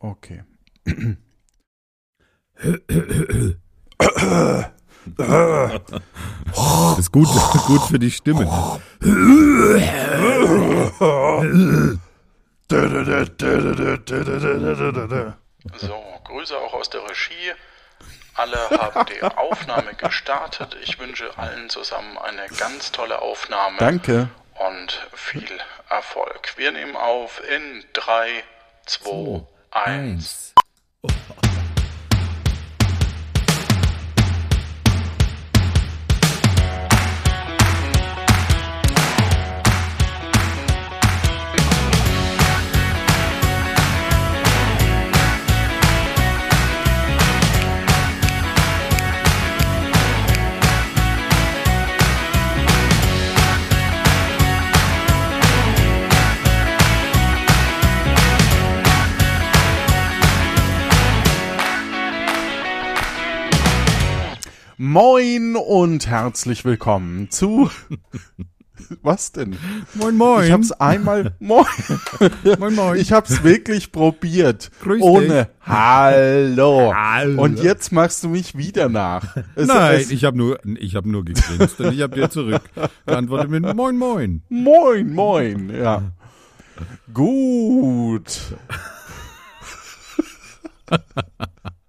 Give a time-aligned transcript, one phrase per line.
[0.00, 0.42] Okay.
[5.16, 7.28] Das ist gut,
[7.66, 8.80] gut für die Stimme.
[15.76, 17.52] So, Grüße auch aus der Regie.
[18.34, 20.76] Alle haben die Aufnahme gestartet.
[20.82, 23.76] Ich wünsche allen zusammen eine ganz tolle Aufnahme.
[23.78, 24.30] Danke.
[24.54, 25.58] Und viel
[25.90, 26.54] Erfolg.
[26.56, 28.42] Wir nehmen auf in 3,
[28.86, 29.42] 2, 1
[29.72, 29.86] eins.
[29.86, 30.54] eins.
[31.02, 31.39] Oh.
[64.90, 67.70] Moin und herzlich willkommen zu.
[69.02, 69.56] Was denn?
[69.94, 70.46] Moin, moin.
[70.46, 71.36] Ich hab's einmal.
[71.38, 71.64] Moin.
[72.58, 72.98] Moin, moin.
[72.98, 74.72] Ich hab's wirklich probiert.
[74.82, 76.92] Grüß ohne Hallo.
[76.92, 77.40] Hallo.
[77.40, 79.36] Und jetzt machst du mich wieder nach.
[79.54, 82.62] Es- Nein, es- ich habe nur, ich habe nur gegrinst und ich habe dir zurück
[83.06, 84.42] geantwortet mit Moin, moin.
[84.48, 85.72] Moin, moin.
[85.72, 86.02] Ja.
[87.14, 88.40] Gut.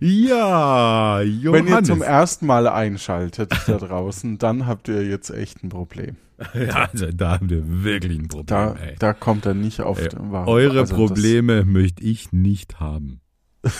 [0.00, 1.86] Ja, Wenn ihr Johannes.
[1.88, 6.16] zum ersten Mal einschaltet da draußen, dann habt ihr jetzt echt ein Problem.
[6.54, 8.46] ja, also, da haben wir wirklich ein Problem.
[8.46, 9.98] Da, da kommt er nicht auf.
[10.16, 13.20] Warum- Eure also Probleme möchte ich nicht haben.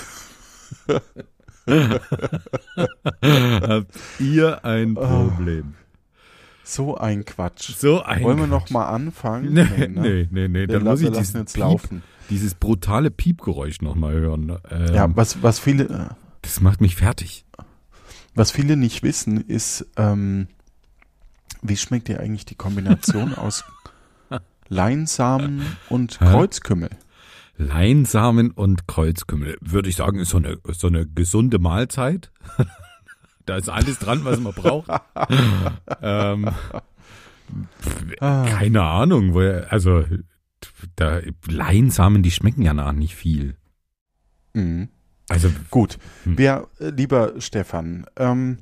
[3.20, 5.74] Habt ihr ein Problem?
[6.64, 7.72] So ein Quatsch.
[7.76, 8.50] So ein Wollen wir Quatsch.
[8.50, 9.52] noch mal anfangen?
[9.78, 10.00] Nee, ne?
[10.00, 10.60] nee, nee, nee.
[10.60, 12.02] Wir Dann muss ich lassen jetzt Piep, laufen.
[12.30, 14.58] Dieses brutale Piepgeräusch nochmal hören.
[14.70, 17.44] Ähm, Ja, was, was viele, das macht mich fertig.
[18.34, 20.48] was viele nicht wissen, ist, ähm,
[21.62, 23.64] wie schmeckt dir eigentlich die Kombination aus
[24.68, 26.18] Leinsamen und?
[26.18, 26.90] Kreuzkümmel?
[27.56, 32.30] Leinsamen und Kreuzkümmel, würde ich sagen, ist so eine, so eine gesunde Mahlzeit.
[33.46, 34.88] da ist alles dran, was man braucht.
[36.02, 36.48] ähm,
[38.20, 38.44] Ah.
[38.46, 40.04] keine Ahnung, woher, also
[40.96, 43.56] da, Leinsamen, die schmecken ja nach nicht viel.
[44.54, 44.88] Mhm.
[45.28, 46.38] Also Gut, Hm.
[46.38, 48.58] wir, äh, lieber Stefan, ähm,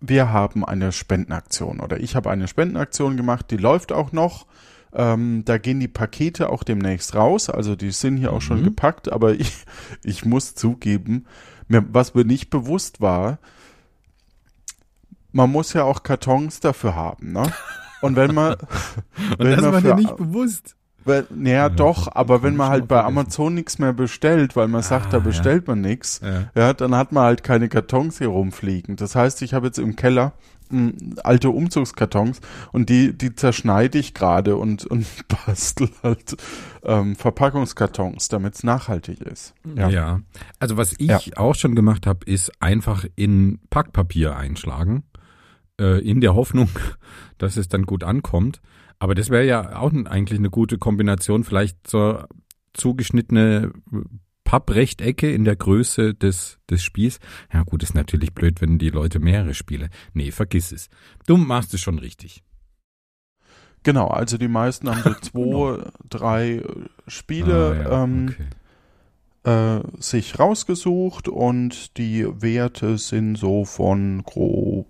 [0.00, 4.46] wir haben eine Spendenaktion oder ich habe eine Spendenaktion gemacht, die läuft auch noch.
[4.92, 8.64] Ähm, da gehen die Pakete auch demnächst raus, also die sind hier auch schon Mhm.
[8.64, 9.52] gepackt, aber ich,
[10.02, 11.26] ich muss zugeben,
[11.68, 13.38] mir, was mir nicht bewusst war,
[15.32, 17.52] man muss ja auch Kartons dafür haben, ne?
[18.00, 18.54] Und wenn man,
[19.38, 20.74] und wenn das man war für, nicht bewusst.
[21.08, 23.02] Weil, naja, doch, aber wenn man halt bei.
[23.02, 25.24] Amazon nichts mehr bestellt, weil man sagt, Ah, da ja.
[25.24, 26.50] bestellt man nichts, Ja.
[26.54, 28.94] ja, dann hat man halt keine Kartons hier rumfliegen.
[28.96, 30.32] Das heißt, ich habe jetzt im Keller
[30.70, 30.92] mh,
[31.24, 32.40] alte Umzugskartons
[32.72, 35.06] und die, die zerschneide ich gerade und, und
[35.46, 36.36] bastel halt
[36.84, 39.54] ähm, Verpackungskartons, damit es nachhaltig ist.
[39.74, 40.20] Ja.
[40.58, 41.20] Also was ich Ja.
[41.36, 45.04] auch schon gemacht habe, ist einfach in Packpapier einschlagen,
[45.80, 46.68] äh, in der Hoffnung,
[47.38, 48.60] dass es dann gut ankommt.
[48.98, 52.24] Aber das wäre ja auch eigentlich eine gute Kombination, vielleicht so
[52.74, 53.72] zugeschnittene
[54.44, 57.20] Papprechtecke in der Größe des, des Spiels.
[57.52, 59.90] Ja gut, ist natürlich blöd, wenn die Leute mehrere Spiele.
[60.14, 60.88] Nee, vergiss es.
[61.26, 62.42] Du machst es schon richtig.
[63.82, 66.64] Genau, also die meisten haben so zwei, drei äh,
[67.06, 67.90] Spiele Genau.
[67.90, 68.46] Ah, ja, ähm, okay.
[69.48, 74.86] Äh, sich rausgesucht und die Werte sind so von grob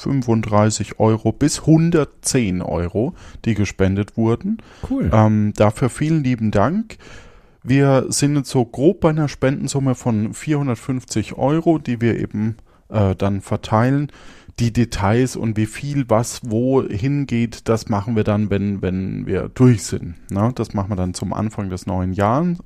[0.00, 4.58] 35 Euro bis 110 Euro, die gespendet wurden.
[4.88, 5.10] Cool.
[5.12, 6.96] Ähm, dafür vielen lieben Dank.
[7.62, 12.56] Wir sind jetzt so grob bei einer Spendensumme von 450 Euro, die wir eben
[12.88, 14.10] äh, dann verteilen.
[14.60, 19.48] Die Details und wie viel was wo hingeht, das machen wir dann, wenn, wenn wir
[19.48, 20.16] durch sind.
[20.28, 22.58] Na, das machen wir dann zum Anfang des neuen Jahres,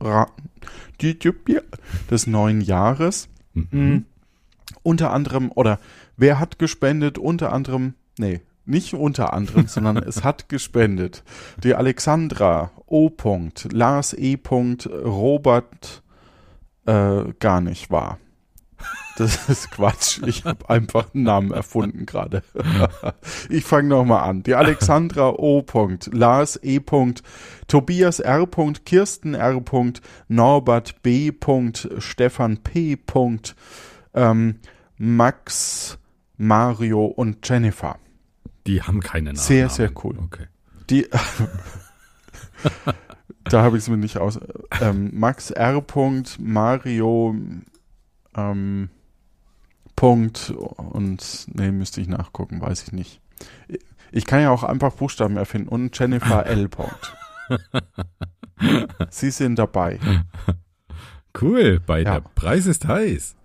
[2.11, 3.29] des neuen Jahres.
[3.53, 3.69] Mhm.
[3.71, 4.05] Mhm.
[4.83, 5.79] Unter anderem, oder
[6.17, 7.17] wer hat gespendet?
[7.17, 11.23] Unter anderem, nee, nicht unter anderem, sondern es hat gespendet.
[11.63, 13.11] Die Alexandra O.
[13.71, 14.37] Lars E.
[14.51, 16.03] Robert
[16.87, 18.19] äh, gar nicht wahr.
[19.17, 20.21] Das ist Quatsch.
[20.27, 22.43] Ich habe einfach einen Namen erfunden gerade.
[23.49, 24.43] Ich fange nochmal an.
[24.43, 25.65] Die Alexandra O.
[26.11, 26.81] Lars E.
[27.69, 28.47] Tobias R.
[28.85, 29.63] Kirsten R.
[30.29, 31.33] Norbert B.
[31.99, 32.99] Stefan P.
[34.15, 34.61] ähm,
[34.97, 35.99] Max,
[36.37, 37.99] Mario und Jennifer.
[38.67, 39.37] Die haben keine Namen.
[39.37, 40.19] Sehr, sehr cool.
[40.25, 40.47] Okay.
[40.91, 41.07] Die,
[43.45, 44.41] da habe ich es mir nicht aus.
[44.81, 45.85] Ähm, Max R.
[46.39, 47.35] Mario
[48.37, 48.91] ähm,
[49.97, 53.21] Punkt und nee, müsste ich nachgucken, weiß ich nicht.
[54.13, 56.69] Ich kann ja auch einfach Buchstaben erfinden und Jennifer L.
[56.69, 57.17] Punkt.
[59.11, 59.99] Sie sind dabei.
[61.41, 62.15] Cool, bei ja.
[62.15, 63.37] der Preis ist heiß.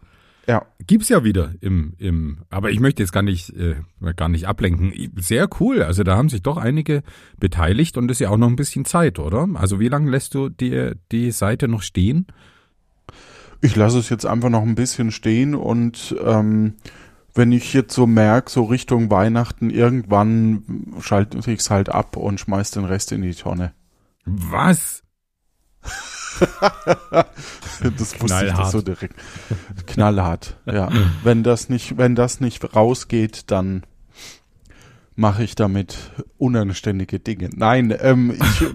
[0.48, 0.66] Ja.
[0.88, 3.76] Gibt's ja wieder im, im, aber ich möchte jetzt gar nicht, äh,
[4.16, 5.12] gar nicht ablenken.
[5.18, 5.84] Sehr cool.
[5.84, 7.04] Also da haben sich doch einige
[7.38, 9.48] beteiligt und ist ja auch noch ein bisschen Zeit, oder?
[9.54, 12.26] Also wie lange lässt du die, die Seite noch stehen?
[13.62, 16.76] Ich lasse es jetzt einfach noch ein bisschen stehen und ähm,
[17.34, 20.64] wenn ich jetzt so merke, so Richtung Weihnachten, irgendwann
[21.02, 23.74] schalte ich es halt ab und schmeiß den Rest in die Tonne.
[24.26, 25.04] Was?
[27.82, 29.16] das wusste ich das so direkt.
[29.88, 30.90] Knallhart, ja.
[31.24, 33.84] Wenn das nicht, wenn das nicht rausgeht, dann
[35.16, 35.98] mache ich damit
[36.38, 37.50] unanständige Dinge.
[37.54, 38.66] Nein, ähm, ich,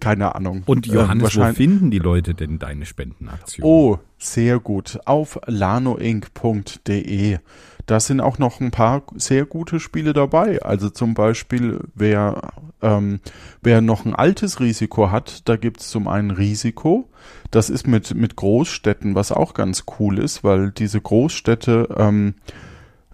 [0.00, 0.62] keine Ahnung.
[0.66, 3.66] Und Johannes, ähm, wo finden die Leute denn deine Spendenaktion?
[3.66, 4.98] Oh, sehr gut.
[5.04, 7.38] Auf lanoinc.de
[7.86, 10.60] da sind auch noch ein paar sehr gute Spiele dabei.
[10.60, 12.52] Also zum Beispiel, wer,
[12.82, 13.20] ähm,
[13.62, 17.08] wer noch ein altes Risiko hat, da gibt es zum einen Risiko.
[17.52, 22.34] Das ist mit, mit Großstädten, was auch ganz cool ist, weil diese Großstädte, ähm,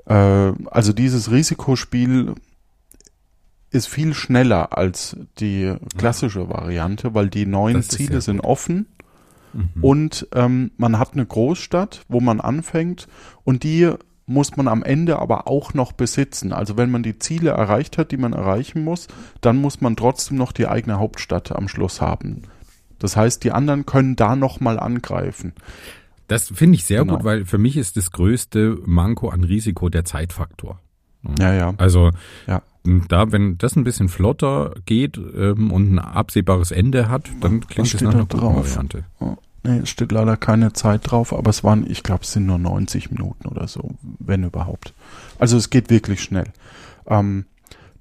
[0.06, 2.34] äh, also dieses Risikospiel
[3.72, 8.86] ist viel schneller als die klassische Variante, weil die neuen Ziele sind offen.
[9.52, 9.70] Mhm.
[9.80, 13.08] Und ähm, man hat eine Großstadt, wo man anfängt
[13.44, 13.90] und die
[14.26, 16.52] muss man am Ende aber auch noch besitzen.
[16.52, 19.08] Also wenn man die Ziele erreicht hat, die man erreichen muss,
[19.40, 22.42] dann muss man trotzdem noch die eigene Hauptstadt am Schluss haben.
[22.98, 25.54] Das heißt, die anderen können da nochmal angreifen.
[26.28, 27.16] Das finde ich sehr genau.
[27.16, 30.80] gut, weil für mich ist das größte Manko an Risiko der Zeitfaktor.
[31.38, 31.74] Ja, ja.
[31.78, 32.10] Also
[32.46, 32.62] ja.
[32.84, 37.94] Da, wenn das ein bisschen flotter geht ähm, und ein absehbares Ende hat, dann klingt
[37.94, 39.05] das nach einer guten Variante.
[39.20, 39.37] Oh.
[39.64, 42.58] Nee, es steht leider keine Zeit drauf, aber es waren, ich glaube, es sind nur
[42.58, 44.93] 90 Minuten oder so, wenn überhaupt.
[45.38, 46.46] Also es geht wirklich schnell.
[47.06, 47.46] Ähm,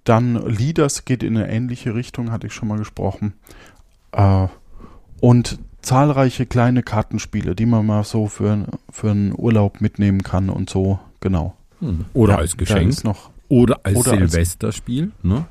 [0.03, 3.33] dann Leaders geht in eine ähnliche Richtung, hatte ich schon mal gesprochen.
[4.11, 4.47] Äh,
[5.19, 10.69] und zahlreiche kleine Kartenspiele, die man mal so für, für einen Urlaub mitnehmen kann und
[10.69, 11.55] so, genau.
[11.79, 12.05] Hm.
[12.13, 13.03] Oder ja, als Geschenk.
[13.03, 15.45] Noch, oder als oder Silvesterspiel, ne?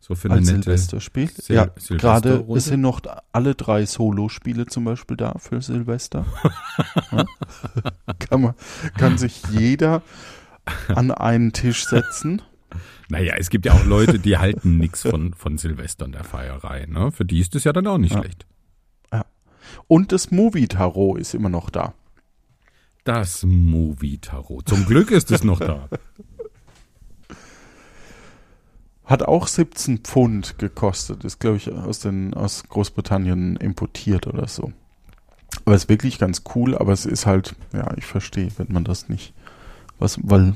[0.00, 1.30] So für eine nette Silvesterspiel.
[1.30, 3.00] Sil ja, gerade es sind noch
[3.32, 6.26] alle drei Solo-Spiele zum Beispiel da für Silvester.
[7.12, 7.24] ja?
[8.18, 8.54] kann, man,
[8.98, 10.02] kann sich jeder
[10.88, 12.42] an einen Tisch setzen.
[13.08, 16.86] Naja, es gibt ja auch Leute, die halten nichts von, von Silvester und der Feierei.
[16.86, 17.12] Ne?
[17.12, 18.20] Für die ist es ja dann auch nicht ja.
[18.20, 18.44] schlecht.
[19.12, 19.24] Ja.
[19.86, 21.94] Und das Movie-Tarot ist immer noch da.
[23.04, 24.68] Das Movie-Tarot.
[24.68, 25.88] Zum Glück ist es noch da.
[29.06, 31.24] Hat auch 17 Pfund gekostet.
[31.24, 34.72] Ist, glaube ich, aus, den, aus Großbritannien importiert oder so.
[35.64, 39.08] Aber ist wirklich ganz cool, aber es ist halt, ja, ich verstehe, wenn man das
[39.08, 39.32] nicht,
[39.98, 40.54] was, weil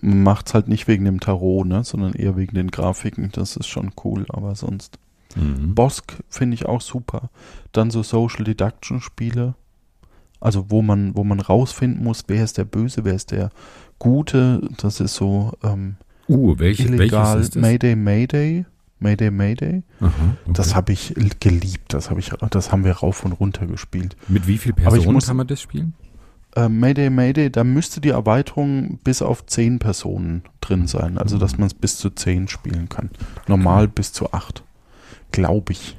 [0.00, 3.30] man macht es halt nicht wegen dem Tarot, ne, sondern eher wegen den Grafiken.
[3.32, 4.98] Das ist schon cool, aber sonst.
[5.34, 5.74] Mhm.
[5.74, 7.30] Bosk finde ich auch super.
[7.72, 9.54] Dann so Social Deduction Spiele.
[10.38, 13.50] Also wo man, wo man rausfinden muss, wer ist der Böse, wer ist der
[13.98, 14.68] Gute.
[14.76, 15.96] Das ist so, ähm,
[16.28, 17.62] Uh, welche, illegal welches ist das?
[17.62, 18.66] Mayday, Mayday.
[18.98, 19.82] Mayday, Mayday.
[20.00, 20.52] Aha, okay.
[20.54, 21.92] Das habe ich geliebt.
[21.92, 24.16] Das habe ich, das haben wir rauf und runter gespielt.
[24.28, 25.94] Mit wie viel Personen muss, kann man das spielen?
[26.54, 31.18] Äh, Mayday, Mayday, da müsste die Erweiterung bis auf zehn Personen drin sein.
[31.18, 33.10] Also, dass man es bis zu zehn spielen kann.
[33.46, 33.92] Normal okay.
[33.96, 34.64] bis zu acht.
[35.30, 35.96] Glaube ich.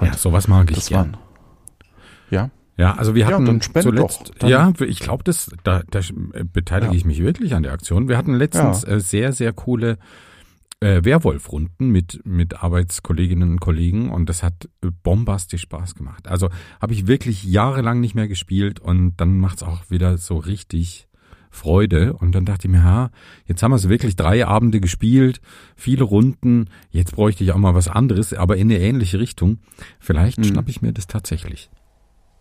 [0.00, 1.14] Halt, ja, sowas mag ich gern.
[1.14, 1.16] Waren,
[2.30, 2.50] ja.
[2.76, 6.00] Ja, also wir hatten ja, zuletzt, doch, ja, ich glaube, das, da, da
[6.52, 6.96] beteilige ja.
[6.96, 8.08] ich mich wirklich an der Aktion.
[8.08, 8.94] Wir hatten letztens ja.
[8.94, 9.96] äh, sehr, sehr coole
[10.80, 14.68] äh, Werwolf-Runden mit, mit Arbeitskolleginnen und Kollegen und das hat
[15.04, 16.26] bombastisch Spaß gemacht.
[16.26, 16.50] Also
[16.80, 21.08] habe ich wirklich jahrelang nicht mehr gespielt und dann macht's auch wieder so richtig
[21.54, 22.14] Freude.
[22.14, 23.10] Und dann dachte ich mir, ha,
[23.46, 25.40] jetzt haben wir so wirklich drei Abende gespielt,
[25.76, 29.60] viele Runden, jetzt bräuchte ich auch mal was anderes, aber in eine ähnliche Richtung.
[30.00, 30.44] Vielleicht mhm.
[30.44, 31.70] schnapp ich mir das tatsächlich.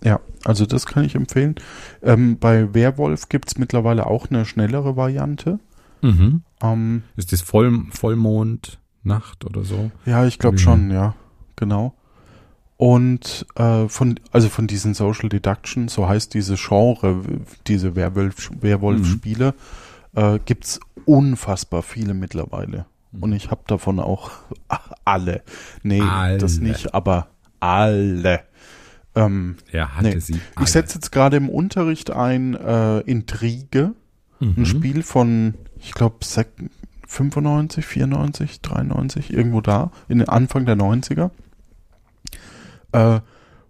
[0.04, 1.56] Ja, also das kann ich empfehlen.
[2.02, 5.60] Ähm, bei Werwolf gibt es mittlerweile auch eine schnellere Variante.
[6.02, 6.42] Mhm.
[6.62, 9.92] Ähm, ist das Voll, Vollmond, Nacht oder so?
[10.06, 11.16] Ja, ich glaube schon, ja,
[11.56, 11.94] genau.
[12.76, 17.22] Und äh, von, also von diesen Social Deduction, so heißt diese Genre,
[17.68, 19.54] diese Werwolf-Spiele, Werwolf mhm.
[20.36, 22.86] äh, gibt es unfassbar viele mittlerweile.
[23.12, 23.24] Mhm.
[23.24, 24.32] Und ich habe davon auch
[25.06, 25.44] alle.
[25.84, 26.40] Nee, alle.
[26.40, 27.28] das nicht, aber
[27.62, 28.42] alle.
[29.16, 30.20] Ähm, er hatte nee.
[30.20, 30.40] sie.
[30.56, 30.66] Alle.
[30.66, 33.94] Ich setze jetzt gerade im Unterricht ein äh, Intrige,
[34.40, 34.56] mhm.
[34.58, 36.18] ein Spiel von, ich glaube,
[37.08, 41.30] 95, 94, 93, irgendwo da, in den Anfang der 90er.
[42.92, 43.20] äh,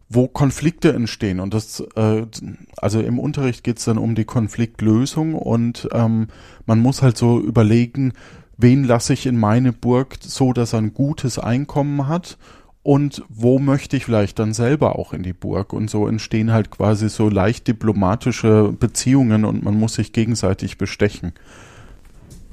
[0.10, 1.40] wo Konflikte entstehen.
[1.40, 2.26] Und das, äh,
[2.78, 6.28] also im Unterricht geht es dann um die Konfliktlösung und ähm,
[6.66, 8.14] man muss halt so überlegen,
[8.58, 12.38] wen lasse ich in meine Burg so, dass er ein gutes Einkommen hat
[12.84, 15.72] und wo möchte ich vielleicht dann selber auch in die Burg.
[15.72, 21.32] Und so entstehen halt quasi so leicht diplomatische Beziehungen und man muss sich gegenseitig bestechen.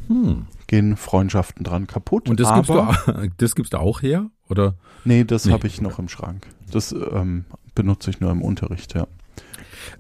[0.07, 0.47] Hm.
[0.69, 2.29] Gehen Freundschaften dran kaputt.
[2.29, 4.31] Und das, gibst, du, das gibst du auch her?
[4.49, 4.77] Oder?
[5.05, 5.53] Nee, das nee.
[5.53, 6.47] habe ich noch im Schrank.
[6.71, 7.45] Das ähm,
[7.75, 9.09] benutze ich nur im Unterricht, ja.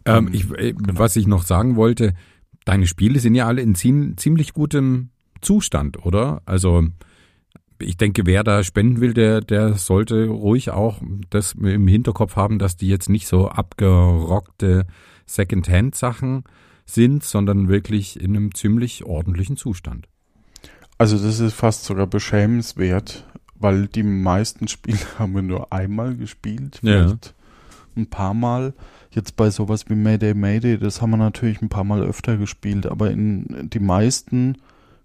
[0.04, 0.96] Ähm, ähm, ich, äh, genau.
[0.96, 2.14] Was ich noch sagen wollte,
[2.64, 5.10] deine Spiele sind ja alle in ziemlich gutem
[5.40, 6.42] Zustand, oder?
[6.46, 6.84] Also
[7.80, 12.58] ich denke, wer da spenden will, der, der sollte ruhig auch das im Hinterkopf haben,
[12.58, 14.86] dass die jetzt nicht so abgerockte
[15.26, 16.44] Second-Hand-Sachen
[16.84, 20.08] sind, sondern wirklich in einem ziemlich ordentlichen Zustand.
[20.98, 26.78] Also das ist fast sogar beschämenswert, weil die meisten Spiele haben wir nur einmal gespielt,
[26.80, 27.32] vielleicht ja.
[27.96, 28.74] ein paar Mal.
[29.12, 32.86] Jetzt bei sowas wie Mayday Mayday, das haben wir natürlich ein paar Mal öfter gespielt,
[32.86, 34.58] aber in die meisten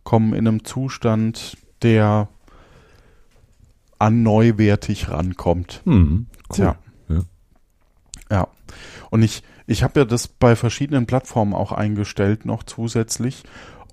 [0.03, 2.29] kommen in einem Zustand, der
[3.99, 5.81] an neuwertig rankommt.
[5.85, 6.55] Mhm, cool.
[6.55, 6.75] Tja.
[7.09, 7.21] Ja.
[8.29, 8.47] ja.
[9.09, 13.43] Und ich, ich habe ja das bei verschiedenen Plattformen auch eingestellt, noch zusätzlich.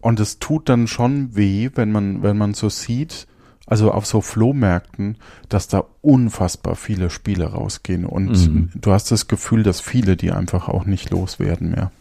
[0.00, 3.28] Und es tut dann schon weh, wenn man, wenn man so sieht,
[3.66, 5.16] also auf so Flohmärkten,
[5.48, 8.04] dass da unfassbar viele Spiele rausgehen.
[8.04, 8.70] Und mhm.
[8.74, 11.92] du hast das Gefühl, dass viele die einfach auch nicht loswerden mehr.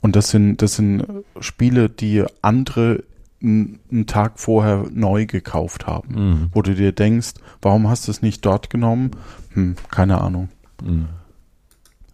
[0.00, 1.06] Und das sind, das sind
[1.38, 3.04] Spiele, die andere
[3.42, 6.50] einen Tag vorher neu gekauft haben, mhm.
[6.52, 9.10] wo du dir denkst, warum hast du es nicht dort genommen?
[9.54, 10.48] Hm, keine Ahnung.
[10.82, 11.08] Mhm.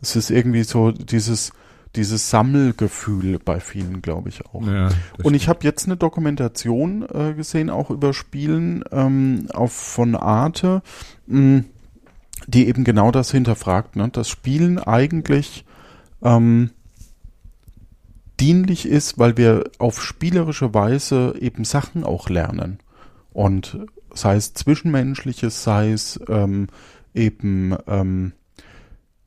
[0.00, 1.52] Es ist irgendwie so dieses,
[1.96, 4.66] dieses Sammelgefühl bei vielen, glaube ich auch.
[4.66, 4.90] Ja,
[5.22, 10.82] und ich habe jetzt eine Dokumentation äh, gesehen, auch über Spielen ähm, auf von Arte,
[11.26, 11.64] mh, hm,
[12.46, 14.08] die eben genau das hinterfragt, ne?
[14.08, 15.64] dass Spielen eigentlich
[16.22, 16.70] ähm,
[18.40, 22.78] dienlich ist, weil wir auf spielerische Weise eben Sachen auch lernen.
[23.32, 23.78] Und
[24.14, 26.68] sei es zwischenmenschliches, sei es ähm,
[27.14, 28.32] eben ähm,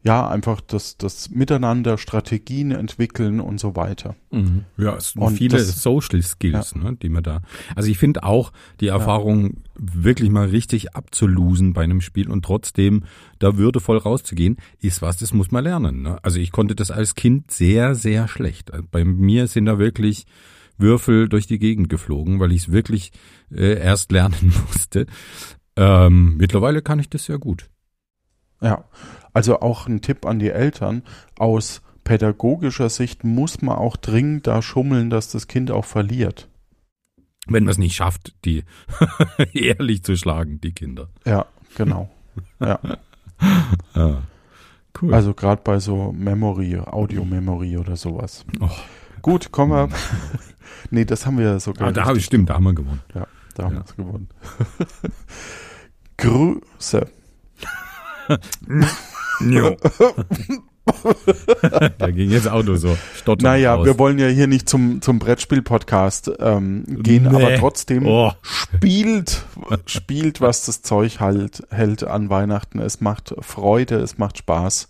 [0.03, 4.15] ja, einfach das, das Miteinander, Strategien entwickeln und so weiter.
[4.31, 4.65] Mhm.
[4.77, 6.81] Ja, es sind und viele das, Social Skills, ja.
[6.81, 7.41] ne, die man da.
[7.75, 9.51] Also ich finde auch die Erfahrung, ja.
[9.75, 13.03] wirklich mal richtig abzulusen bei einem Spiel und trotzdem
[13.37, 16.01] da würdevoll rauszugehen, ist was, das muss man lernen.
[16.01, 16.17] Ne?
[16.23, 18.71] Also ich konnte das als Kind sehr, sehr schlecht.
[18.89, 20.25] Bei mir sind da wirklich
[20.79, 23.11] Würfel durch die Gegend geflogen, weil ich es wirklich
[23.51, 25.05] äh, erst lernen musste.
[25.75, 27.69] Ähm, mittlerweile kann ich das sehr gut.
[28.61, 28.85] Ja,
[29.33, 31.03] also auch ein Tipp an die Eltern.
[31.37, 36.49] Aus pädagogischer Sicht muss man auch dringend da schummeln, dass das Kind auch verliert.
[37.47, 38.63] Wenn man es nicht schafft, die
[39.53, 41.09] ehrlich zu schlagen, die Kinder.
[41.25, 41.45] Ja,
[41.75, 42.09] genau.
[42.59, 42.79] ja.
[43.95, 44.21] ja.
[44.99, 45.13] Cool.
[45.13, 48.45] Also gerade bei so Memory, Audio-Memory oder sowas.
[48.59, 48.69] Oh.
[49.21, 49.89] Gut, kommen wir.
[50.91, 51.87] nee, das haben wir sogar.
[51.87, 53.01] Ah, da habe ich stimmt, da haben wir gewonnen.
[53.13, 53.83] Ja, da haben ja.
[53.95, 54.29] wir gewonnen.
[56.17, 57.07] Grüße.
[59.49, 59.75] Jo.
[61.97, 63.85] da ging jetzt auch nur so stottern Naja, raus.
[63.85, 67.29] wir wollen ja hier nicht zum, zum Brettspiel-Podcast ähm, gehen, nee.
[67.29, 68.31] aber trotzdem oh.
[68.41, 69.45] spielt,
[69.85, 72.79] spielt, was das Zeug halt hält an Weihnachten.
[72.79, 74.89] Es macht Freude, es macht Spaß.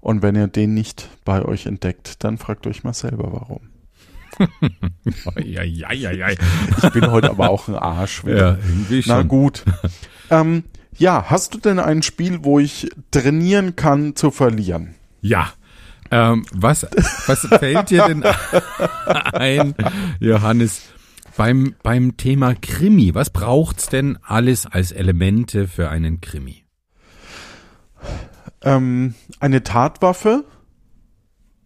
[0.00, 3.60] Und wenn ihr den nicht bei euch entdeckt, dann fragt euch mal selber, warum.
[5.36, 8.24] Ich bin heute aber auch ein Arsch.
[8.24, 8.36] Wieder.
[8.36, 9.16] Ja, irgendwie schon.
[9.16, 9.64] Na gut.
[10.30, 10.64] Ähm,
[10.96, 14.94] ja, hast du denn ein Spiel, wo ich trainieren kann zu verlieren?
[15.20, 15.52] Ja.
[16.10, 16.86] Ähm, was,
[17.26, 18.22] was fällt dir denn
[19.32, 19.74] ein,
[20.20, 20.82] Johannes,
[21.36, 23.14] beim, beim Thema Krimi?
[23.14, 26.64] Was braucht's denn alles als Elemente für einen Krimi?
[28.62, 30.44] Ähm, eine Tatwaffe,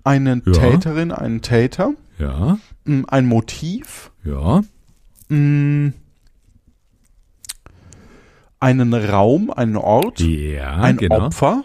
[0.04, 0.52] eine ja.
[0.52, 1.92] Täterin, einen Täter.
[2.18, 2.58] Ja.
[2.84, 4.10] Mm, ein Motiv.
[4.24, 4.62] Ja.
[5.28, 5.94] Mh, mm,
[8.60, 11.26] einen Raum, einen Ort, ja, ein genau.
[11.26, 11.64] Opfer,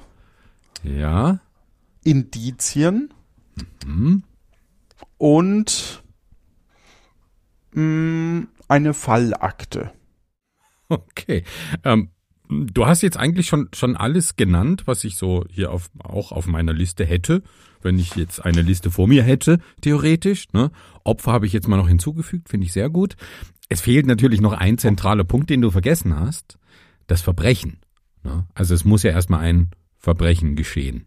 [0.83, 1.39] ja,
[2.03, 3.13] Indizien
[3.85, 4.23] mhm.
[5.17, 6.03] und
[7.73, 9.91] mh, mm, eine Fallakte.
[10.89, 11.43] Okay.
[11.83, 12.09] Ähm,
[12.49, 16.45] du hast jetzt eigentlich schon, schon alles genannt, was ich so hier auf, auch auf
[16.45, 17.41] meiner Liste hätte,
[17.81, 20.51] wenn ich jetzt eine Liste vor mir hätte, theoretisch.
[20.53, 20.71] Ne?
[21.03, 23.15] Opfer habe ich jetzt mal noch hinzugefügt, finde ich sehr gut.
[23.69, 26.59] Es fehlt natürlich noch ein zentraler Punkt, den du vergessen hast
[27.07, 27.77] das Verbrechen.
[28.23, 28.45] Ne?
[28.53, 31.05] Also es muss ja erstmal ein Verbrechen geschehen.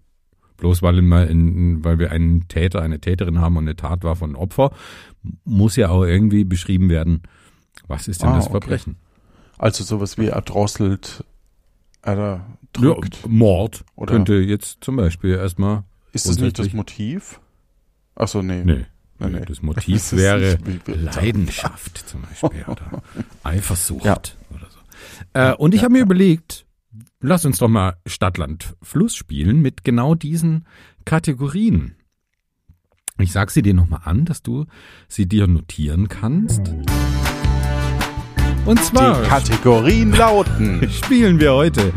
[0.56, 4.36] Bloß weil, in, weil wir einen Täter, eine Täterin haben und eine Tatwaffe und ein
[4.36, 4.70] Opfer,
[5.44, 7.22] muss ja auch irgendwie beschrieben werden,
[7.88, 8.96] was ist denn ah, das Verbrechen.
[8.96, 9.02] Okay.
[9.58, 11.24] Also sowas wie erdrosselt
[12.06, 13.22] Oder drückt.
[13.22, 15.84] Ja, Mord Oder- könnte jetzt zum Beispiel erstmal.
[16.12, 17.40] ist das nicht das Motiv?
[18.14, 18.64] Ach so, nee.
[18.64, 18.86] Nee.
[19.18, 19.44] Nee, nee.
[19.46, 23.02] Das Motiv Das wäre nicht- Leidenschaft zum Beispiel oder
[23.42, 24.16] Eifersucht Ja.
[24.54, 24.65] oder.
[25.32, 26.66] Äh, und ich habe mir überlegt,
[27.20, 30.66] lass uns doch mal Stadt, Land, Fluss spielen mit genau diesen
[31.04, 31.96] Kategorien.
[33.18, 34.66] Ich sag sie dir nochmal an, dass du
[35.08, 36.60] sie dir notieren kannst.
[38.66, 40.90] Und zwar Die Kategorien lauten.
[41.04, 41.92] spielen wir heute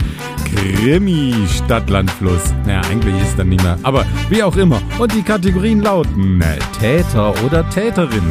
[0.45, 2.53] Krimi Stadtland Fluss.
[2.65, 3.77] Naja, eigentlich ist es dann nicht mehr.
[3.83, 4.81] Aber wie auch immer.
[4.99, 8.23] Und die Kategorien lauten äh, Täter oder Täterin.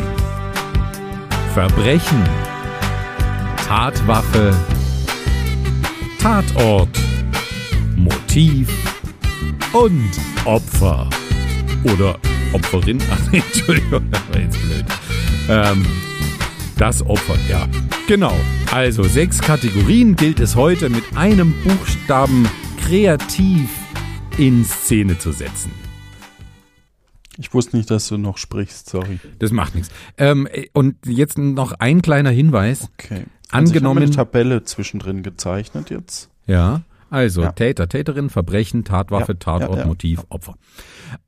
[1.52, 2.22] Verbrechen.
[3.68, 4.54] Tatwaffe.
[6.18, 6.88] Tatort.
[7.96, 8.70] Motiv.
[9.74, 10.10] Und
[10.46, 11.10] Opfer.
[11.84, 12.18] Oder
[12.54, 12.98] Opferin.
[13.10, 14.84] Ach, nee, Entschuldigung, das war jetzt blöd.
[15.50, 15.86] Ähm,
[16.78, 17.68] das Opfer, ja.
[18.06, 18.32] Genau.
[18.72, 22.48] Also sechs Kategorien gilt es heute mit einem Buchstaben
[22.80, 23.68] kreativ
[24.38, 25.72] in Szene zu setzen.
[27.36, 29.18] Ich wusste nicht, dass du noch sprichst, sorry.
[29.38, 29.90] Das macht nichts.
[30.16, 32.88] Ähm, äh, und jetzt noch ein kleiner Hinweis.
[32.98, 33.26] Okay.
[33.50, 36.30] Angenommen- Also ich habe eine Tabelle zwischendrin gezeichnet jetzt.
[36.46, 36.82] Ja.
[37.10, 37.52] Also Ja.
[37.52, 39.86] Täter, Täterin, Verbrechen, Tatwaffe, Ja, Tatort, ja.
[39.86, 40.54] Motiv, Opfer.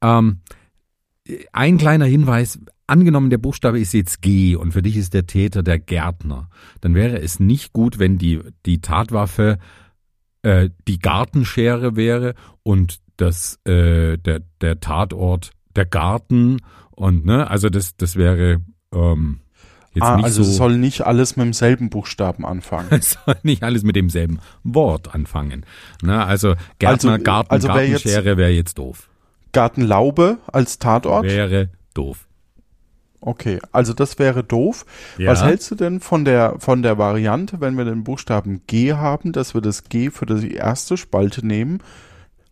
[0.02, 0.40] Ähm,
[1.52, 2.58] ein kleiner Hinweis.
[2.86, 6.48] Angenommen, der Buchstabe ist jetzt G und für dich ist der Täter der Gärtner,
[6.80, 9.58] dann wäre es nicht gut, wenn die, die Tatwaffe
[10.42, 12.34] äh, die Gartenschere wäre
[12.64, 16.56] und das, äh, der, der Tatort der Garten
[16.90, 18.60] und ne, also das, das wäre
[18.92, 19.40] ähm,
[19.92, 20.50] jetzt ah, nicht also so.
[20.50, 22.88] es soll nicht alles mit demselben Buchstaben anfangen.
[22.90, 25.64] Es soll nicht alles mit demselben Wort anfangen.
[26.02, 29.08] Ne, also Gärtner, Also, Garten, also wär Gartenschere wäre jetzt doof.
[29.52, 31.24] Gartenlaube als Tatort?
[31.24, 32.26] Wäre doof.
[33.22, 34.86] Okay, also das wäre doof.
[35.18, 35.30] Ja.
[35.30, 39.32] Was hältst du denn von der, von der Variante, wenn wir den Buchstaben G haben,
[39.32, 41.82] dass wir das G für die erste Spalte nehmen,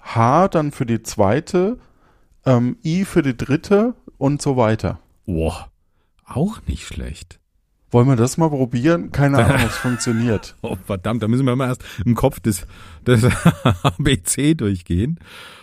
[0.01, 1.79] H dann für die zweite,
[2.45, 4.99] ähm, I für die dritte und so weiter?
[5.25, 5.69] Boah,
[6.29, 7.39] auch nicht schlecht.
[7.91, 9.13] Wollen wir das mal probieren?
[9.13, 10.57] Keine Ahnung, ob es funktioniert.
[10.63, 12.67] Oh, verdammt, da müssen wir mal erst im Kopf des,
[13.07, 13.25] des
[13.83, 15.19] ABC durchgehen.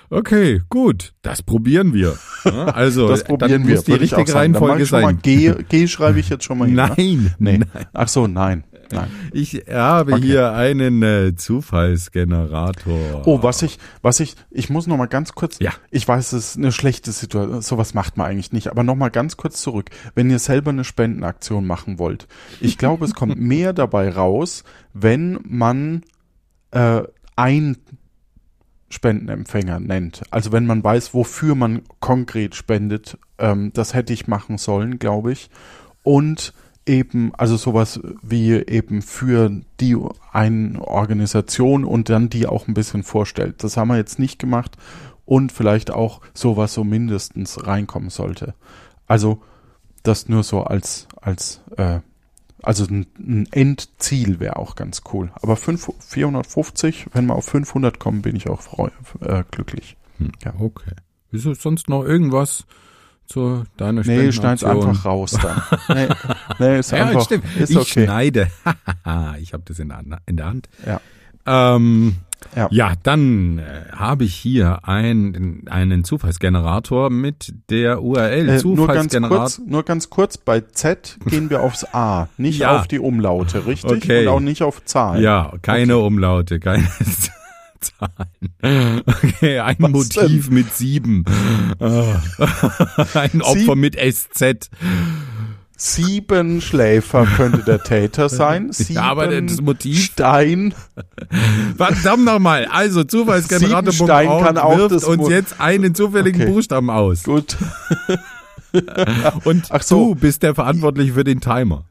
[0.09, 2.15] Okay, gut, das probieren wir.
[2.45, 3.75] Ja, Also, Das probieren dann wir.
[3.75, 5.19] muss die würde richtige Reihenfolge sein.
[5.21, 6.75] G, G schreibe ich jetzt schon mal hin.
[6.75, 6.87] Ne?
[6.97, 7.57] Nein, Nee.
[7.59, 7.85] nein.
[7.93, 8.63] Ach so, nein.
[8.91, 9.07] Nein.
[9.33, 10.21] Ich habe Okay.
[10.23, 13.25] hier einen äh, Zufallsgenerator.
[13.25, 15.71] Oh, was ich, was ich, ich muss noch mal ganz kurz, Ja.
[15.91, 19.09] ich weiß, es ist eine schlechte Situation, sowas macht man eigentlich nicht, aber noch mal
[19.09, 19.89] ganz kurz zurück.
[20.13, 22.27] Wenn ihr selber eine Spendenaktion machen wollt,
[22.61, 26.03] ich glaube, es kommt mehr dabei raus, wenn man
[26.71, 27.01] äh,
[27.35, 27.77] ein
[28.89, 30.21] Spendenempfänger nennt.
[30.31, 35.31] Also wenn man weiß, wofür man konkret spendet, ähm, das hätte ich machen sollen, glaube
[35.31, 35.49] ich.
[36.03, 36.53] Und
[36.85, 39.97] eben, also sowas wie eben für die
[40.31, 43.63] eine Organisation und dann die auch ein bisschen vorstellt.
[43.63, 44.77] Das haben wir jetzt nicht gemacht
[45.25, 48.53] und vielleicht auch sowas so mindestens reinkommen sollte.
[49.07, 49.41] Also
[50.03, 51.99] das nur so als, als äh,
[52.61, 55.31] also ein, ein Endziel wäre auch ganz cool.
[55.35, 58.89] Aber 5, 450, wenn wir auf 500 kommen, bin ich auch freu,
[59.21, 59.97] äh, glücklich.
[60.17, 60.53] Hm, Ja.
[60.59, 60.91] Okay.
[61.31, 62.65] Es sonst noch irgendwas
[63.27, 65.61] zu deiner Nee, schneid's einfach raus dann.
[65.95, 66.07] nee,
[66.59, 67.43] nee, ist Ja, einfach, stimmt.
[67.59, 68.05] ist ich okay.
[68.05, 68.47] schneide.
[69.41, 70.69] ich habe das in der, Hand- in der Hand.
[70.85, 71.01] Ja.
[71.47, 72.15] Ähm,
[72.55, 72.67] Ja.
[72.71, 72.93] ja.
[73.03, 78.49] dann äh, habe ich hier ein, einen Zufallsgenerator mit der URL.
[78.49, 82.79] Äh, nur ganz kurz, nur ganz kurz, bei Z gehen wir aufs A, nicht Ja.
[82.79, 83.91] auf die Umlaute, richtig?
[83.91, 84.27] Okay.
[84.27, 85.23] Und auch nicht auf Zahlen.
[85.23, 86.87] Ja, keine Umlaute, keine
[87.79, 89.01] Zahlen.
[89.05, 91.23] Okay, ein Was Motiv mit sieben.
[91.79, 92.21] Ah.
[93.13, 93.79] ein Opfer Sieben?
[93.79, 94.69] mit SZ.
[95.77, 98.71] Sieben Schläfer könnte der Täter sein.
[98.71, 100.73] Sieben Ja, aber das Motiv- Stein.
[101.77, 102.65] Verdammt nochmal.
[102.71, 106.51] Also Zufallsgenerator Siebenstein kann auch wirft das uns jetzt einen zufälligen Okay.
[106.51, 107.23] Buchstaben aus.
[107.23, 107.57] Gut.
[109.43, 110.13] Und Ach so.
[110.13, 111.85] du bist der Verantwortliche für den Timer.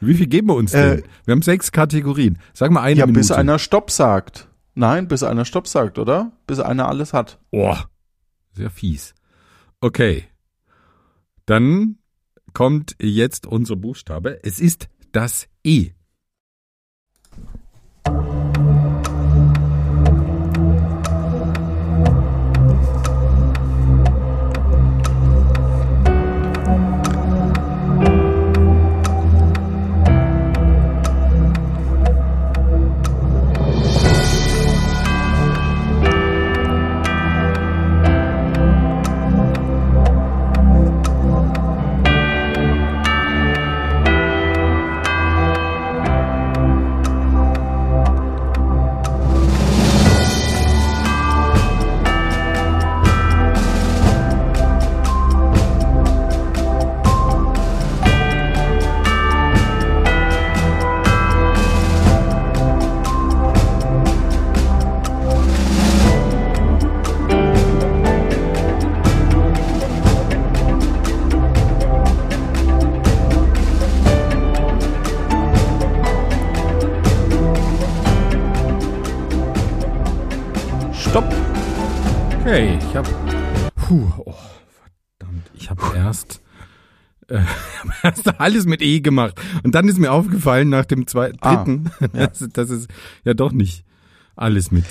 [0.00, 0.98] Wie viel geben wir uns denn?
[0.98, 2.38] Äh, wir haben sechs Kategorien.
[2.52, 3.20] Sag mal eine Ja, Minute.
[3.20, 4.48] bis einer Stopp sagt.
[4.74, 6.32] Nein, bis einer Stopp sagt, oder?
[6.46, 7.38] Bis einer alles hat.
[7.50, 7.76] Oh,
[8.52, 9.14] sehr fies.
[9.80, 10.24] Okay.
[11.46, 11.98] Dann
[12.54, 14.40] kommt jetzt unser Buchstabe.
[14.42, 15.92] Es ist das E.
[81.16, 83.08] Okay, ich habe.
[83.76, 84.34] Puh, oh,
[85.16, 86.40] verdammt, ich habe erst.
[87.28, 87.42] Äh,
[88.02, 89.40] erst alles mit E gemacht.
[89.62, 92.26] Und dann ist mir aufgefallen nach dem zweiten, Ah, dritten, ja.
[92.26, 92.88] dass, dass es
[93.22, 93.84] ja doch nicht
[94.34, 94.86] alles mit.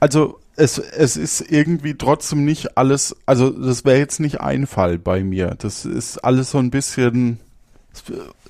[0.00, 4.98] Also es, es ist irgendwie trotzdem nicht alles, also das wäre jetzt nicht ein Fall
[4.98, 5.54] bei mir.
[5.56, 7.38] Das ist alles so ein bisschen,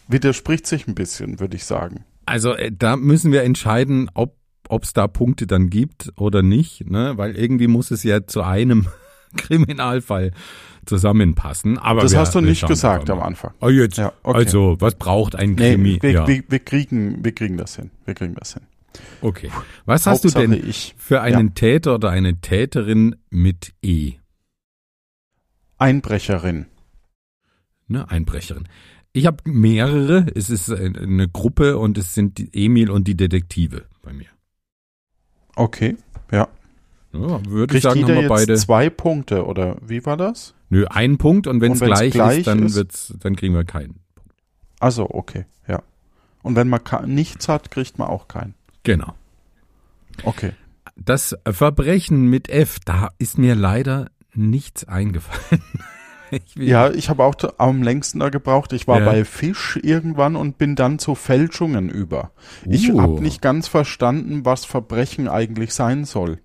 [0.08, 2.06] widerspricht sich ein bisschen, würde ich sagen.
[2.24, 4.37] Also äh, da müssen wir entscheiden, ob
[4.70, 7.14] es da Punkte dann gibt oder nicht, ne?
[7.16, 8.86] Weil irgendwie muss es ja zu einem
[9.36, 10.32] Kriminalfall
[10.86, 11.78] zusammenpassen.
[11.78, 13.20] Aber Das hast du nicht gesagt am.
[13.20, 13.52] Anfang.
[13.60, 13.98] Oh, jetzt.
[13.98, 14.38] Ja, okay.
[14.38, 15.98] Also, was braucht ein Nee, Krimi?
[16.00, 16.26] wir, ja.
[16.26, 17.90] wir, wir, kriegen, wir kriegen das hin.
[18.04, 18.62] Wir kriegen das hin.
[19.20, 19.50] Okay.
[19.84, 20.94] Was hast du Hauptsache denn ich.
[20.96, 24.14] für einen Täter oder eine Täterin mit E?
[25.76, 26.66] Einbrecherin.
[27.86, 28.66] Ne, Einbrecherin.
[29.12, 30.26] Ich habe mehrere.
[30.34, 34.26] Es ist eine Gruppe und es sind Emil und die Detektive bei mir.
[35.58, 35.96] Okay,
[36.30, 36.46] ja.
[37.12, 38.54] Ja, würde ich sagen, haben wir beide.
[38.54, 40.54] zwei Punkte oder wie war das?
[40.68, 42.76] Nö, ein Punkt und wenn es gleich, gleich ist, dann ist?
[42.76, 43.98] wird's, dann kriegen wir keinen.
[44.78, 45.82] Also okay, ja.
[46.42, 48.54] Und wenn man nichts hat, kriegt man auch keinen.
[48.84, 49.14] Genau.
[50.22, 50.52] Okay.
[50.94, 55.62] Das Verbrechen mit F, da ist mir leider nichts eingefallen.
[56.30, 58.72] Ich Ja, ich habe auch am längsten da gebraucht.
[58.72, 59.06] Ich war Ja.
[59.06, 62.32] bei Fisch irgendwann und bin dann zu Fälschungen über.
[62.66, 63.00] Ich Uh.
[63.00, 66.38] habe nicht ganz verstanden, was Verbrechen eigentlich sein soll.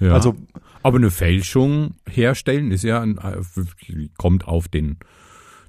[0.00, 0.12] ja.
[0.12, 0.34] Also
[0.82, 3.42] Aber eine Fälschung herstellen ist ja ein, äh,
[4.16, 4.98] kommt auf den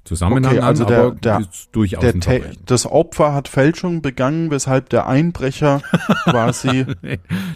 [0.04, 4.88] Zusammenhang Okay, also an, der- der- durchaus der ein das Opfer hat Fälschung begangen, weshalb
[4.90, 5.82] der Einbrecher
[6.24, 6.86] quasi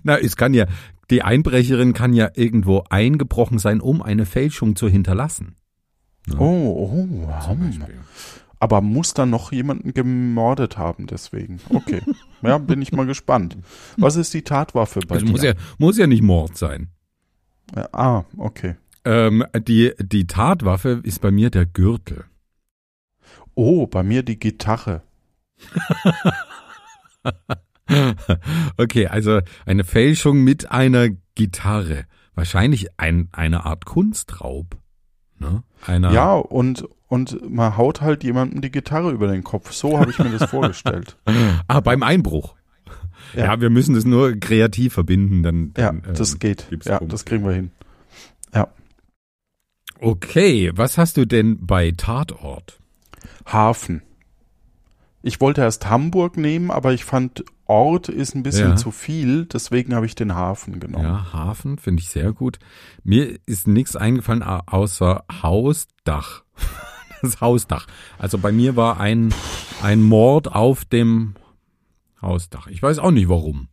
[0.02, 0.66] Na, es kann ja,
[1.10, 5.54] die Einbrecherin kann ja irgendwo eingebrochen sein, um eine Fälschung zu hinterlassen.
[6.38, 7.26] Oh, oh, hm.
[7.26, 8.00] Beispiel.
[8.60, 11.60] aber muss dann noch jemanden gemordet haben deswegen.
[11.68, 12.00] Okay.
[12.42, 13.56] ja, bin ich mal gespannt.
[13.96, 15.32] Was ist die Tatwaffe bei Also dir?
[15.32, 16.88] muss ja, muss ja nicht Mord sein.
[17.74, 18.76] Ja, ah, okay.
[19.04, 22.24] Ähm, die, die Tatwaffe ist bei mir der Gürtel.
[23.54, 25.02] Oh, bei mir die Gitarre.
[28.76, 32.04] okay, also eine Fälschung mit einer Gitarre.
[32.34, 34.78] Wahrscheinlich ein, eine Art Kunstraub.
[35.42, 35.62] Ne?
[35.86, 39.72] Einer, Ja, und, und man haut halt jemandem die Gitarre über den Kopf.
[39.72, 41.16] So habe ich mir das vorgestellt.
[41.68, 42.54] Ah, beim Einbruch.
[43.34, 43.44] Ja.
[43.44, 43.60] Ja.
[43.60, 45.74] wir müssen das nur kreativ verbinden, dann.
[45.76, 46.66] Ja, dann das ähm, geht.
[46.84, 47.12] Ja, Punkte.
[47.14, 47.70] das kriegen wir hin.
[50.02, 52.80] Okay, was hast du denn bei Tatort?
[53.46, 54.02] Hafen.
[55.22, 58.76] Ich wollte erst Hamburg nehmen, aber ich fand Ort ist ein bisschen Ja.
[58.76, 61.04] zu viel, deswegen habe ich den Hafen genommen.
[61.04, 62.58] Ja, Hafen finde ich sehr gut.
[63.02, 66.42] Mir ist nichts eingefallen au- außer Hausdach.
[67.22, 67.86] Das Hausdach.
[68.18, 69.32] Also bei mir war ein,
[69.80, 71.34] ein Mord auf dem
[72.20, 72.66] Hausdach.
[72.66, 73.68] Ich weiß auch nicht warum.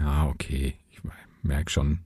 [0.00, 0.74] Ja, okay.
[0.90, 1.00] Ich
[1.42, 1.98] merke schon.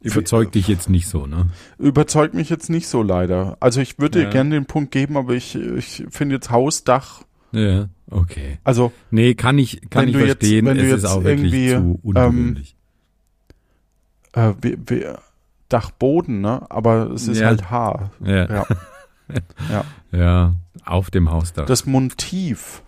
[0.00, 1.46] Überzeugt dich jetzt nicht so, ne?
[1.78, 3.56] Überzeugt mich jetzt nicht so leider.
[3.60, 4.24] Also ich würde Ja.
[4.24, 8.58] dir gerne den Punkt geben, aber ich, ich finde jetzt Hausdach, Ja, okay.
[8.64, 10.66] also Nee, kann ich, kann ich du jetzt- verstehen.
[10.66, 12.76] wenn du es ist auch wirklich irgendwie, zu ungewöhnlich.
[14.32, 15.04] äh, wie, wie,
[15.68, 16.66] Dachboden, ne?
[16.70, 17.46] Aber es ist Ja.
[17.48, 18.12] halt Haar.
[18.24, 18.46] ja.
[18.50, 18.66] Ja.
[19.70, 19.84] ja.
[20.12, 21.66] ja, auf dem Hausdach.
[21.66, 22.82] Das Motiv.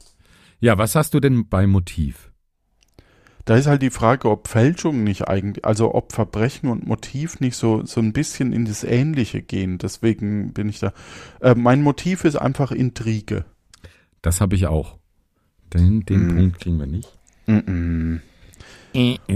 [0.61, 2.31] ja, was hast du denn bei Motiv?
[3.47, 7.57] Da ist halt die Frage, ob Fälschung nicht eigentlich, also ob Verbrechen und Motiv nicht
[7.57, 9.77] so, so ein bisschen in das Ähnliche gehen.
[9.77, 10.93] Deswegen bin ich da.
[11.43, 13.45] Äh, mein Motiv ist einfach Intrige.
[14.23, 14.97] Das habe ich auch.
[15.75, 16.37] Den, den Hm.
[16.37, 17.13] Punkt kriegen wir nicht.
[17.47, 18.21] Mm-mm.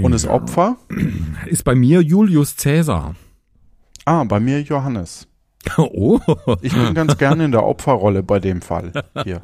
[0.02, 0.76] Und das Opfer?
[1.46, 3.16] ist bei mir Julius Cäsar.
[4.04, 5.26] Ah, bei mir Johannes.
[5.76, 6.18] Oh,
[6.62, 8.92] Ich bin ganz gerne in der Opferrolle bei dem Fall
[9.24, 9.40] hier.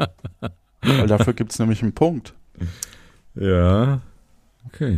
[0.80, 2.34] Weil dafür gibt's nämlich einen Punkt.
[3.34, 4.00] ja.
[4.66, 4.96] Okay.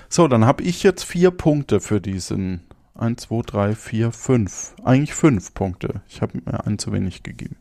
[0.09, 2.61] So, dann habe ich jetzt vier Punkte für diesen.
[2.95, 4.73] Eins, zwei, drei, vier, fünf.
[4.83, 6.01] Eigentlich fünf Punkte.
[6.07, 7.57] Ich habe mir einen zu wenig gegeben.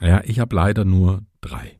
[0.00, 1.78] Ja, ich habe leider nur drei.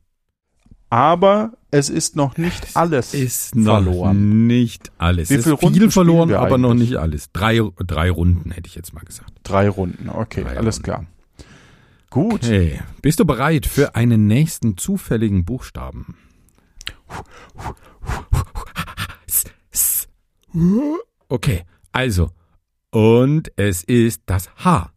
[0.89, 4.45] Aber es ist noch nicht alles Ist noch verloren.
[4.45, 5.29] nicht alles.
[5.31, 6.89] Wie ist viele Runden viel verloren, aber noch eigentlich?
[6.91, 7.31] nicht alles.
[7.31, 9.31] Drei, drei Runden hätte ich jetzt mal gesagt.
[9.43, 10.83] Drei Runden, okay, Drei alles Runden.
[10.83, 11.05] klar.
[12.11, 12.43] Gut.
[12.43, 12.79] Okay.
[13.01, 16.15] Bist du bereit für einen nächsten zufälligen Buchstaben?
[21.29, 22.29] Okay, also.
[22.91, 24.91] Und es ist das H.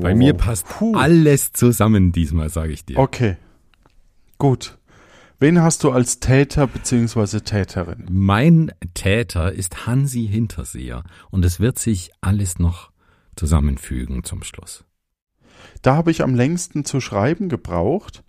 [0.00, 0.38] oh, Bei oh, mir oh.
[0.38, 0.94] passt Puh.
[0.96, 2.98] alles zusammen diesmal, sage ich dir.
[2.98, 3.36] Okay.
[4.38, 4.78] Gut.
[5.38, 7.40] Wen hast du als Täter bzw.
[7.40, 8.04] Täterin?
[8.10, 12.90] Mein Täter ist Hansi Hinterseher und es wird sich alles noch
[13.36, 14.84] zusammenfügen zum Schluss.
[15.82, 18.22] Da habe ich am längsten zu schreiben gebraucht.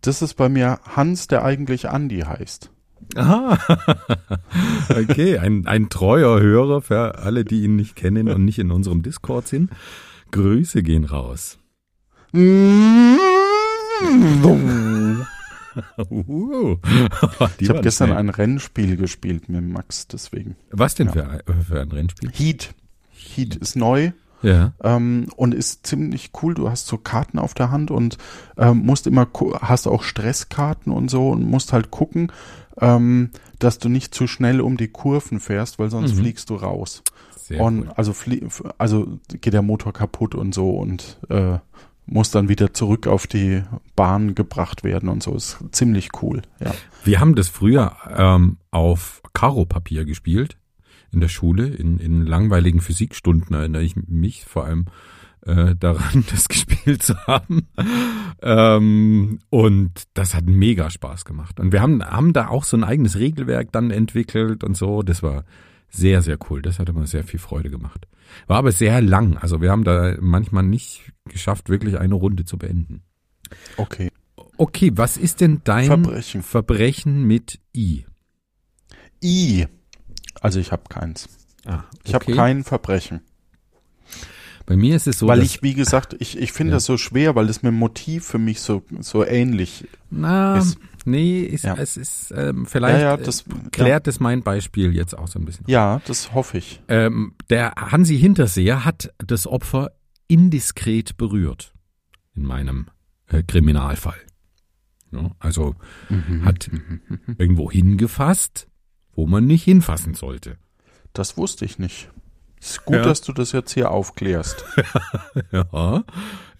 [0.00, 2.70] Das ist bei mir Hans, der eigentlich Andi heißt.
[3.16, 3.58] Aha.
[4.90, 9.02] okay, ein, ein treuer Hörer für alle, die ihn nicht kennen und nicht in unserem
[9.02, 9.70] Discord sind.
[10.30, 11.58] Grüße gehen raus.
[16.10, 16.76] Uh,
[17.58, 18.18] Ich habe gestern schnell.
[18.18, 20.56] ein Rennspiel gespielt mit Max, deswegen.
[20.72, 22.30] Was denn für, ein- für ein Rennspiel?
[22.32, 22.74] Heat.
[23.12, 24.10] Heat ist neu
[24.42, 24.72] Ja.
[24.82, 26.54] ähm, und ist ziemlich cool.
[26.54, 28.16] Du hast so Karten auf der Hand und
[28.56, 29.26] ähm, musst immer,
[29.60, 32.32] hast auch Stresskarten und so und musst halt gucken,
[32.80, 36.18] ähm, dass du nicht zu schnell um die Kurven fährst, weil sonst Mhm.
[36.20, 37.02] fliegst du raus.
[37.36, 37.92] Sehr und cool.
[37.96, 38.46] also, flie
[38.78, 41.58] also geht der Motor kaputt und so und äh,
[42.06, 43.62] muss dann wieder zurück auf die
[43.94, 45.34] Bahn gebracht werden und so.
[45.34, 46.42] Ist ziemlich cool.
[46.58, 46.72] Ja.
[47.04, 50.56] Wir haben das früher ähm, auf Karo-Papier gespielt
[51.12, 54.86] in der Schule, in, in langweiligen Physikstunden erinnere ich mich vor allem
[55.46, 57.68] äh, daran, das gespielt zu haben.
[58.42, 61.60] ähm, und das hat mega Spaß gemacht.
[61.60, 65.02] Und wir haben, haben da auch so ein eigenes Regelwerk dann entwickelt und so.
[65.02, 65.44] Das war
[65.88, 66.62] sehr, sehr cool.
[66.62, 68.06] Das hat immer sehr viel Freude gemacht.
[68.46, 69.36] War aber sehr lang.
[69.36, 73.02] Also wir haben da manchmal nicht geschafft, wirklich eine Runde zu beenden.
[73.76, 74.10] Okay.
[74.56, 76.42] Okay, was ist denn dein Verbrechen.
[76.42, 78.04] Verbrechen mit I?
[79.24, 79.66] I.
[80.40, 81.28] Also ich habe keins.
[81.66, 83.20] Ah, Ich habe kein Verbrechen.
[84.66, 86.76] Bei mir ist es so, weil ich, wie gesagt, ich, ich finde Ja.
[86.76, 90.78] das so schwer, weil das mit dem Motiv für mich so, so ähnlich na, ist.
[91.04, 91.74] nee, ist, Ja.
[91.76, 95.44] es ist ähm, vielleicht ja, äh, das, klärt es mein Beispiel jetzt auch so ein
[95.44, 95.64] bisschen.
[95.68, 96.80] ja, das hoffe ich.
[96.88, 99.90] Ähm, der Hansi Hinterseher hat das Opfer
[100.28, 101.74] indiskret berührt
[102.36, 102.86] in meinem
[103.26, 104.18] äh, Kriminalfall.
[105.40, 105.74] Also
[106.08, 106.44] Mhm.
[106.44, 106.70] hat
[107.38, 108.68] irgendwo hingefasst,
[109.14, 110.56] wo man nicht hinfassen sollte.
[111.12, 112.08] Das wusste ich nicht.
[112.60, 113.02] Ist gut, Ja.
[113.02, 114.64] dass du das jetzt hier aufklärst.
[115.52, 116.04] Ja,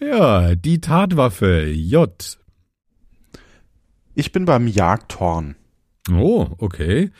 [0.01, 2.39] ja, die Tatwaffe J.
[4.15, 5.57] Ich bin beim Jagdhorn.
[6.11, 7.11] Oh, okay.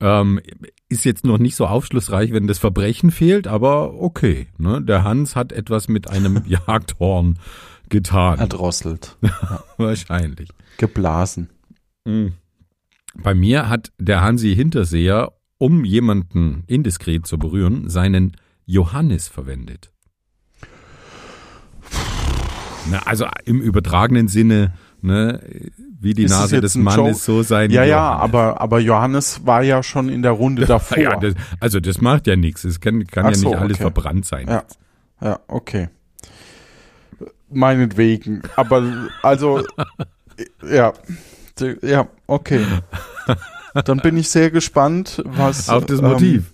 [0.00, 0.40] Ähm,
[0.88, 4.48] ist jetzt noch nicht so aufschlussreich, wenn das Verbrechen fehlt, aber okay.
[4.58, 4.82] Ne?
[4.82, 7.38] Der Hans hat etwas mit einem Jagdhorn
[7.88, 8.38] getan.
[8.38, 9.16] Erdrosselt.
[9.76, 10.48] Wahrscheinlich.
[10.78, 11.50] Geblasen.
[12.04, 12.34] Mhm.
[13.22, 19.92] Bei mir hat der Hansi Hinterseher, um jemanden indiskret zu berühren, seinen Johannes verwendet.
[22.90, 25.40] Na, also im übertragenen Sinne, ne,
[26.00, 28.22] wie die Ist Nase des Mannes, so sein Ja, ja, Johannes.
[28.22, 30.98] aber, aber Johannes war ja schon in der Runde davor.
[30.98, 32.64] Ja, das, also das macht ja nichts.
[32.64, 33.82] Es kann, kann Ach ja so, nicht alles okay.
[33.82, 34.48] verbrannt sein.
[34.48, 34.64] Ja.
[35.20, 35.88] Ja, okay.
[37.48, 38.42] Meinetwegen.
[38.56, 38.82] Aber
[39.22, 39.64] also
[40.68, 40.92] ja.
[41.82, 42.64] Ja, okay.
[43.84, 46.52] Dann bin ich sehr gespannt, was Auf das ähm, Motiv.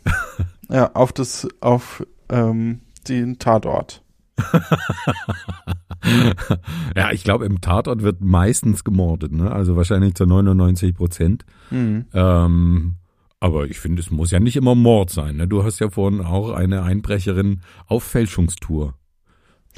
[0.68, 4.02] ja, auf das auf ähm, den Tatort.
[6.96, 9.50] ja, ich glaube, im Tatort wird meistens gemordet, ne?
[9.52, 11.44] Also wahrscheinlich zu 99 Prozent.
[11.70, 12.06] Mhm.
[12.14, 12.94] Ähm,
[13.38, 15.36] aber ich finde, es muss ja nicht immer Mord sein.
[15.36, 15.48] Ne?
[15.48, 18.94] Du hast ja vorhin auch eine Einbrecherin auf Fälschungstour.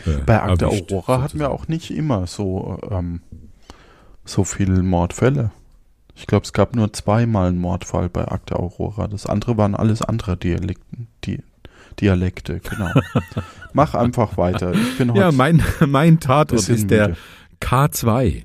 [0.04, 3.20] äh, Bei Akte erwischt, Aurora hatten wir auch nicht immer so ähm,
[4.24, 5.50] so viele Mordfälle.
[6.14, 9.08] Ich glaube, es gab nur zweimal einen Mordfall bei Akte Aurora.
[9.08, 11.42] Das andere waren alles andere Dialekten, die
[12.00, 12.90] Dialekte, genau.
[13.72, 14.72] Mach einfach weiter.
[14.74, 17.18] Ich bin heute Ja, mein, mein Tatort ist der müde.
[17.60, 18.44] K2.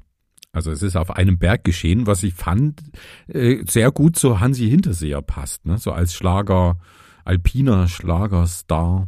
[0.54, 2.82] Also es ist auf einem Berg geschehen, was ich fand
[3.28, 5.78] äh, sehr gut zu Hansi Hinterseher passt, ne?
[5.78, 6.80] So als Schlager,
[7.26, 9.08] alpiner Schlagerstar.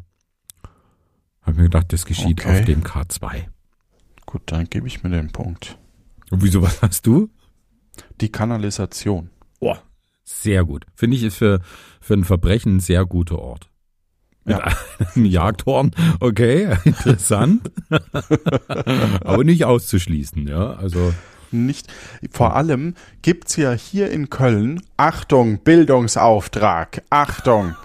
[1.41, 2.59] Hab mir gedacht, das geschieht Okay.
[2.59, 3.45] auf dem K2.
[4.27, 5.78] Gut, dann gebe ich mir den Punkt.
[6.31, 7.29] Und wieso, was hast du?
[8.21, 9.29] Die Kanalisation.
[9.59, 9.75] Oh,
[10.23, 10.85] sehr gut.
[10.93, 11.59] Finde ich ist für,
[11.99, 13.69] für ein Verbrechen ein sehr guter Ort.
[14.45, 14.63] Ja.
[15.15, 17.71] einem Jagdhorn, okay, interessant.
[19.21, 20.73] Aber nicht auszuschließen, ja.
[20.73, 21.13] Also
[21.51, 21.87] Nicht,
[22.31, 27.75] vor allem gibt's ja hier in Köln, Achtung, Bildungsauftrag, Achtung.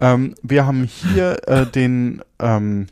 [0.00, 2.86] Ähm, wir haben hier äh, den, ähm,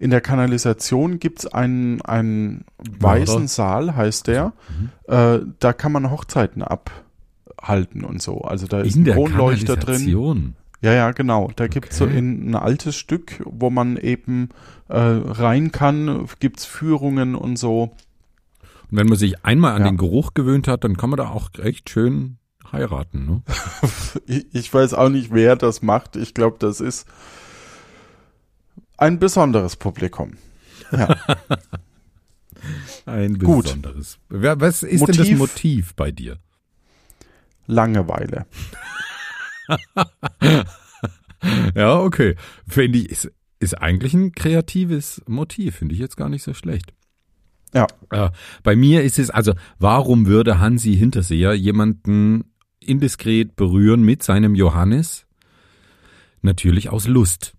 [0.00, 4.54] in der Kanalisation gibt's einen, einen weißen Saal, heißt der.
[5.06, 8.40] Äh, da kann man Hochzeiten abhalten und so.
[8.40, 9.84] Also da ist in ein Kronleuchter drin.
[9.96, 10.56] Kanalisation.
[10.82, 11.50] Ja, ja, genau.
[11.54, 12.16] Da gibt's so Okay.
[12.18, 14.48] in, ein altes Stück, wo man eben
[14.88, 17.92] äh, rein kann, gibt's Führungen und so.
[18.90, 19.88] Und wenn man sich einmal an Ja.
[19.90, 22.38] den Geruch gewöhnt hat, dann kann man da auch echt schön
[22.72, 23.26] heiraten.
[23.26, 23.42] Ne?
[24.26, 26.16] Ich, ich weiß auch nicht, wer das macht.
[26.16, 27.06] Ich glaube, das ist
[29.00, 30.32] ein besonderes Publikum.
[30.92, 31.16] Ja.
[33.06, 33.64] Ein Gut.
[33.64, 34.18] besonderes.
[34.28, 35.38] Wer- Was ist denn das Motiv?
[35.38, 36.38] Motiv bei dir?
[37.66, 38.46] Langeweile.
[41.74, 42.36] Ja, okay.
[42.68, 45.76] Finde ich, ist, ist eigentlich ein kreatives Motiv.
[45.76, 46.92] Finde ich jetzt gar nicht so schlecht.
[47.72, 47.86] Ja.
[48.10, 48.28] Äh,
[48.62, 52.44] bei mir ist es, also, warum würde Hansi Hinterseher jemanden
[52.80, 55.24] indiskret berühren mit seinem Johannes?
[56.42, 57.54] Natürlich aus Lust.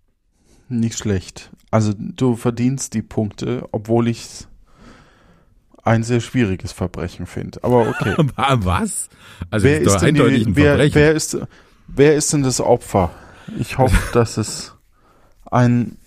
[0.71, 1.51] Nicht schlecht.
[1.69, 4.47] Also du verdienst die Punkte, obwohl ich
[5.83, 7.61] ein sehr schwieriges Verbrechen finde.
[7.63, 8.15] Aber okay.
[8.37, 9.09] Was?
[9.49, 11.37] Also, wer, ist denn die, wer, wer, ist,
[11.87, 13.11] wer ist denn das Opfer?
[13.59, 14.73] Ich hoffe, dass es
[15.49, 15.97] ein...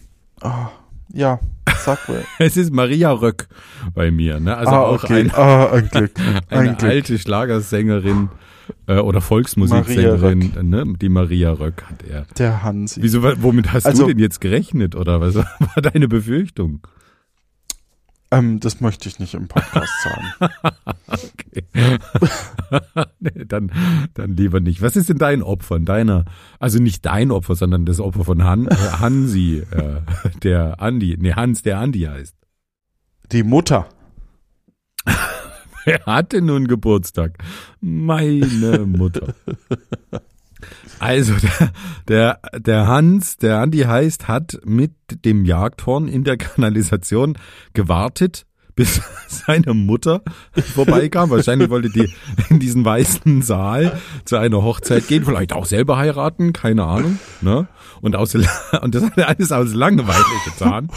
[0.40, 0.70] ah,
[1.12, 1.40] ja,
[1.76, 2.24] sag mal.
[2.38, 3.48] Es ist Maria Röck
[3.94, 4.56] bei mir, ne?
[4.56, 5.20] Also ah, auch okay.
[5.20, 6.12] ein, ah, ein Glück.
[6.48, 6.90] Ein eine Glück.
[6.90, 8.30] alte Schlagersängerin
[8.86, 10.84] äh, oder Volksmusiksängerin, ne?
[11.00, 12.26] Die Maria Röck hat er.
[12.38, 13.02] Der Hansi.
[13.02, 15.48] Wieso, womit hast Also- du denn jetzt gerechnet oder was war
[15.82, 16.86] deine Befürchtung?
[18.30, 20.52] Ähm, das möchte ich nicht im Podcast sagen.
[23.20, 23.70] nee, dann,
[24.14, 24.82] dann lieber nicht.
[24.82, 25.78] Was ist denn dein Opfer?
[25.80, 26.24] Deiner,
[26.58, 30.00] also nicht dein Opfer, sondern das Opfer von Han, äh, Hansi, äh,
[30.42, 32.34] der Andi, nee, Hans, der Andi heißt.
[33.32, 33.88] Die Mutter.
[35.86, 37.38] Wer hatte nun Geburtstag?
[37.80, 39.34] Meine Mutter.
[40.98, 41.72] Also der,
[42.08, 44.92] der, der Hans, der Andi heißt, hat mit
[45.24, 47.36] dem Jagdhorn in der Kanalisation
[47.74, 50.22] gewartet, bis seine Mutter
[50.74, 51.30] vorbeikam.
[51.30, 52.12] Wahrscheinlich wollte die
[52.50, 57.18] in diesen weißen Saal zu einer Hochzeit gehen, vielleicht auch selber heiraten, keine Ahnung.
[57.40, 57.68] Ne?
[58.00, 58.34] Und, aus,
[58.80, 60.88] und das hat er alles aus Langeweile getan,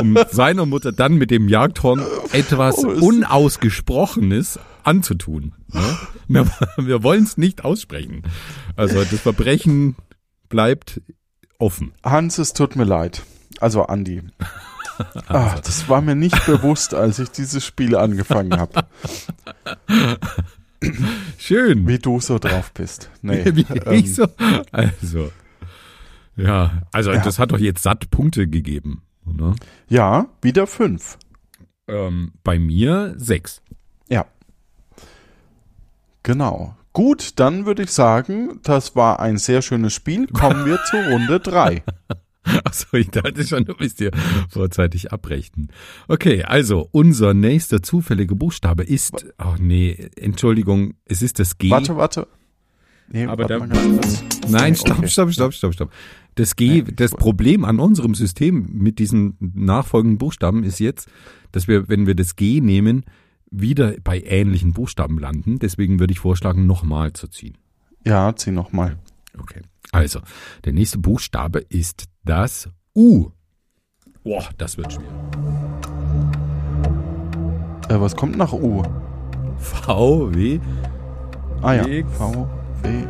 [0.00, 2.02] um seiner Mutter dann mit dem Jagdhorn
[2.32, 5.52] etwas Oh, Unausgesprochenes anzutun.
[5.72, 5.98] Ne?
[6.28, 6.46] Wir,
[6.78, 8.22] wir wollen es nicht aussprechen.
[8.74, 9.96] Also das Verbrechen
[10.48, 11.00] bleibt
[11.58, 11.92] offen.
[12.02, 13.22] Hans, es tut mir leid.
[13.60, 14.22] Also Andi.
[15.28, 18.84] Ah, das war mir nicht bewusst, als ich dieses Spiel angefangen habe,
[21.38, 21.86] Schön.
[21.88, 23.10] wie du so drauf bist.
[23.22, 24.26] Nee, Wie ähm, ich so.
[24.72, 25.32] Also.
[26.36, 27.22] Ja, also Ja.
[27.22, 29.02] das hat doch jetzt satt Punkte gegeben.
[29.24, 29.56] Ne?
[29.88, 31.18] ja, wieder fünf.
[31.88, 33.60] Ähm, bei mir sechs.
[34.08, 34.26] Ja.
[36.22, 36.76] Genau.
[36.92, 40.26] Gut, dann würde ich sagen, das war ein sehr schönes Spiel.
[40.28, 41.82] Kommen wir zu Runde drei.
[42.64, 44.10] Achso, ich dachte schon, du bist dir
[44.48, 45.68] vorzeitig abrechnen.
[46.08, 51.70] Okay, also unser nächster zufälliger Buchstabe ist, ach nee, Entschuldigung, es ist das G.
[51.70, 52.28] Warte, warte.
[53.08, 54.48] Nee, Aber warte da-.
[54.48, 55.08] Nein, stopp, okay.
[55.08, 55.92] stopp, stopp, stopp, stopp.
[56.34, 61.08] Das G, Nee, ich das Problem an unserem System mit diesen nachfolgenden Buchstaben ist jetzt,
[61.52, 63.04] dass wir, wenn wir das G nehmen,
[63.50, 65.58] wieder bei ähnlichen Buchstaben landen.
[65.58, 67.56] Deswegen würde ich vorschlagen, nochmal zu ziehen.
[68.04, 68.98] Ja, zieh noch mal.
[69.38, 69.62] Okay.
[69.92, 70.20] Also,
[70.64, 73.30] der nächste Buchstabe ist das U.
[74.24, 75.04] Boah, das wird schwer.
[77.88, 78.82] Äh, was kommt nach U?
[79.58, 80.60] V, W,
[81.62, 81.86] Ah ja.
[81.86, 82.48] X, V,
[82.82, 83.04] W,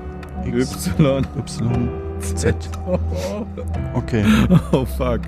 [0.60, 1.88] X, Y, Y,
[2.20, 2.70] Z.
[3.94, 4.24] Okay.
[4.72, 5.20] Oh, fuck.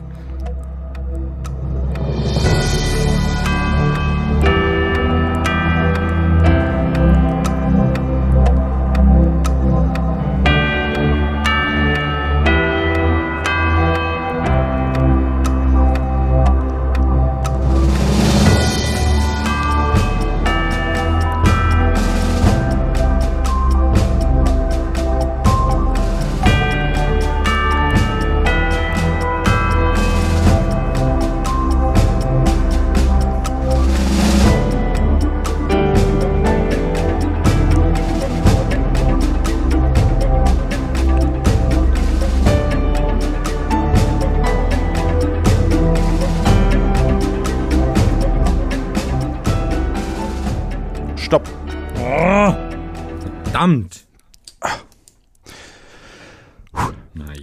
[53.62, 54.06] Verdammt.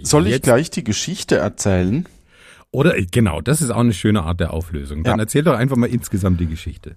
[0.02, 2.08] Soll ich gleich die Geschichte erzählen?
[2.70, 5.04] Oder, äh, genau, das ist auch eine schöne Art der Auflösung.
[5.04, 5.24] Dann Ja.
[5.24, 6.94] erzähl doch einfach mal insgesamt die Geschichte.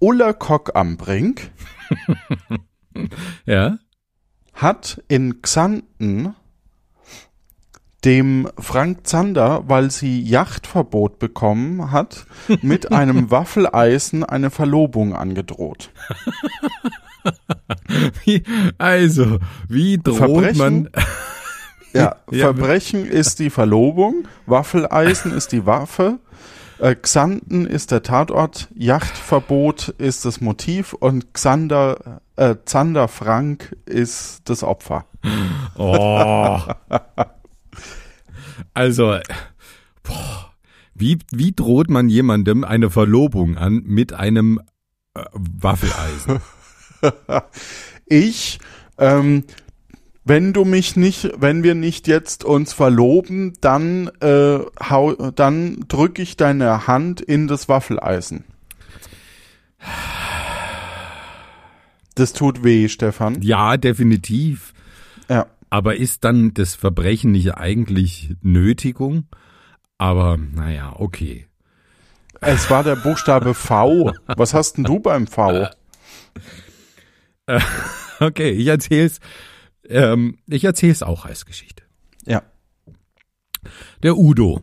[0.00, 1.50] Ulla Kock am Brink
[3.46, 3.78] Ja?
[4.54, 6.34] hat in Xanten
[8.04, 12.26] dem Frank Zander, weil sie Yachtverbot bekommen hat,
[12.60, 15.90] mit einem Waffeleisen eine Verlobung angedroht.
[18.24, 18.42] Wie,
[18.78, 20.58] also, wie droht Verbrechen?
[20.58, 20.88] man.
[21.94, 26.20] Ja, Verbrechen ist die Verlobung, Waffeleisen ist die Waffe,
[26.78, 34.40] äh, Xanten ist der Tatort, Yachtverbot ist das Motiv und Xander, äh, Zander Frank ist
[34.48, 35.04] das Opfer.
[35.76, 36.60] Oh.
[38.74, 39.18] Also,
[40.02, 40.52] boah,
[40.94, 44.60] wie, wie droht man jemandem eine Verlobung an mit einem
[45.14, 46.40] äh, Waffeleisen?
[48.06, 48.58] Ich,
[48.98, 49.44] ähm,
[50.24, 54.58] wenn du mich nicht, wenn wir nicht jetzt uns verloben, dann, äh,
[54.90, 58.44] hau, dann drücke ich deine Hand in das Waffeleisen.
[62.14, 63.40] Das tut weh, Stefan.
[63.40, 64.74] Ja, definitiv.
[65.28, 65.46] Ja.
[65.70, 69.26] Aber ist dann das Verbrechen nicht eigentlich Nötigung?
[69.96, 71.46] Aber naja, okay.
[72.40, 74.12] Es war der Buchstabe V.
[74.26, 75.68] Was hast denn du beim V?
[78.20, 79.18] Okay, ich erzähl's.
[79.88, 81.82] Ähm, ich erzähl's auch als Geschichte.
[82.24, 82.42] Ja.
[84.02, 84.60] Der Udo,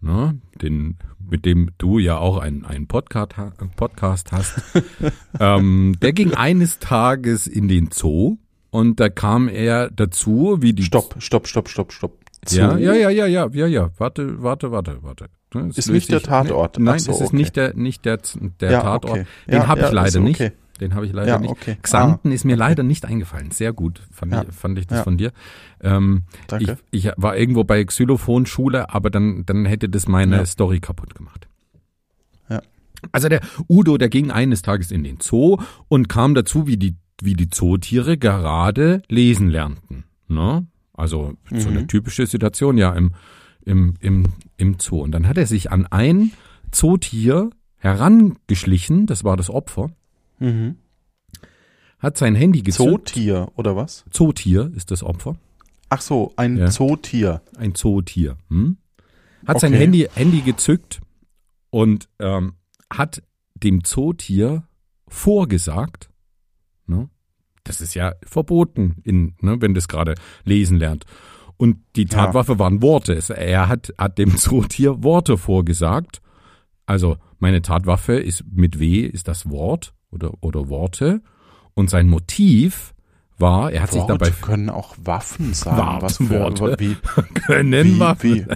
[0.00, 3.34] ne, den, mit dem du ja auch einen, einen Podcast,
[3.76, 4.60] Podcast hast,
[5.40, 8.38] ähm, der ging eines Tages in den Zoo
[8.70, 12.18] und da kam er dazu, wie die Stopp, stopp, stopp, stopp, stopp.
[12.50, 12.78] Ja, Zoo?
[12.78, 13.90] ja, ja, ja, ja, ja, ja.
[13.98, 15.28] Warte, warte, warte, warte.
[15.54, 16.78] Ne, es Ist nicht der Tatort.
[16.78, 17.36] Nein, Ach so, es ist okay.
[17.36, 18.18] nicht der, nicht der,
[18.60, 19.12] der Ja, Tatort.
[19.12, 19.26] okay.
[19.46, 20.28] Den Ja, habe ja, ich leider okay.
[20.28, 20.52] nicht.
[20.80, 21.50] Den habe ich leider Ja, nicht.
[21.50, 21.76] okay.
[21.82, 23.50] Xanten ist mir leider nicht eingefallen.
[23.52, 24.42] Sehr gut, fand, Ja.
[24.42, 25.04] ich, fand ich das Ja.
[25.04, 25.32] von dir.
[25.80, 26.78] Ähm, Danke.
[26.90, 30.44] Ich, ich war irgendwo bei Xylophonschule, aber dann, dann hätte das meine.
[30.46, 31.46] Story kaputt gemacht.
[32.48, 32.60] Ja.
[33.12, 35.58] Also der Udo, der ging eines Tages in den Zoo
[35.88, 40.04] und kam dazu, wie die, wie die Zootiere gerade lesen lernten.
[40.28, 40.66] Ne?
[40.92, 41.88] Also so eine Mhm.
[41.88, 43.12] typische Situation ja im,
[43.64, 44.24] im, im,
[44.56, 45.00] im Zoo.
[45.02, 46.32] Und dann hat er sich an ein
[46.72, 49.90] Zootier herangeschlichen, das war das Opfer,
[50.44, 50.76] Mhm.
[51.98, 53.08] hat sein Handy gezückt.
[53.10, 54.04] Zootier, oder was?
[54.10, 55.36] Zootier ist das Opfer.
[55.88, 56.70] Ach so, ein Ja.
[56.70, 57.40] Zootier.
[57.56, 58.36] ein Zootier.
[58.50, 58.76] Hm?
[59.46, 59.82] Hat sein Okay.
[59.82, 61.00] Handy, Handy gezückt
[61.70, 62.54] und ähm,
[62.92, 63.22] hat
[63.54, 64.64] dem Zootier
[65.08, 66.10] vorgesagt,
[66.86, 67.08] ne?
[67.62, 70.14] das ist ja verboten, in, ne, wenn das gerade
[70.44, 71.04] lesen lernt.
[71.56, 72.08] Und die Ja.
[72.08, 73.18] Tatwaffe waren Worte.
[73.34, 76.20] Er hat, hat dem Zootier Worte vorgesagt.
[76.84, 81.20] Also meine Tatwaffe ist mit W ist das Wort oder, oder Worte.
[81.74, 82.94] Und sein Motiv
[83.38, 85.76] war, er hat sich Worte dabei können auch Waffen sein.
[85.76, 86.76] Warte, was für, Worte.
[86.78, 86.96] Wie,
[87.46, 88.46] können wie, wir wie,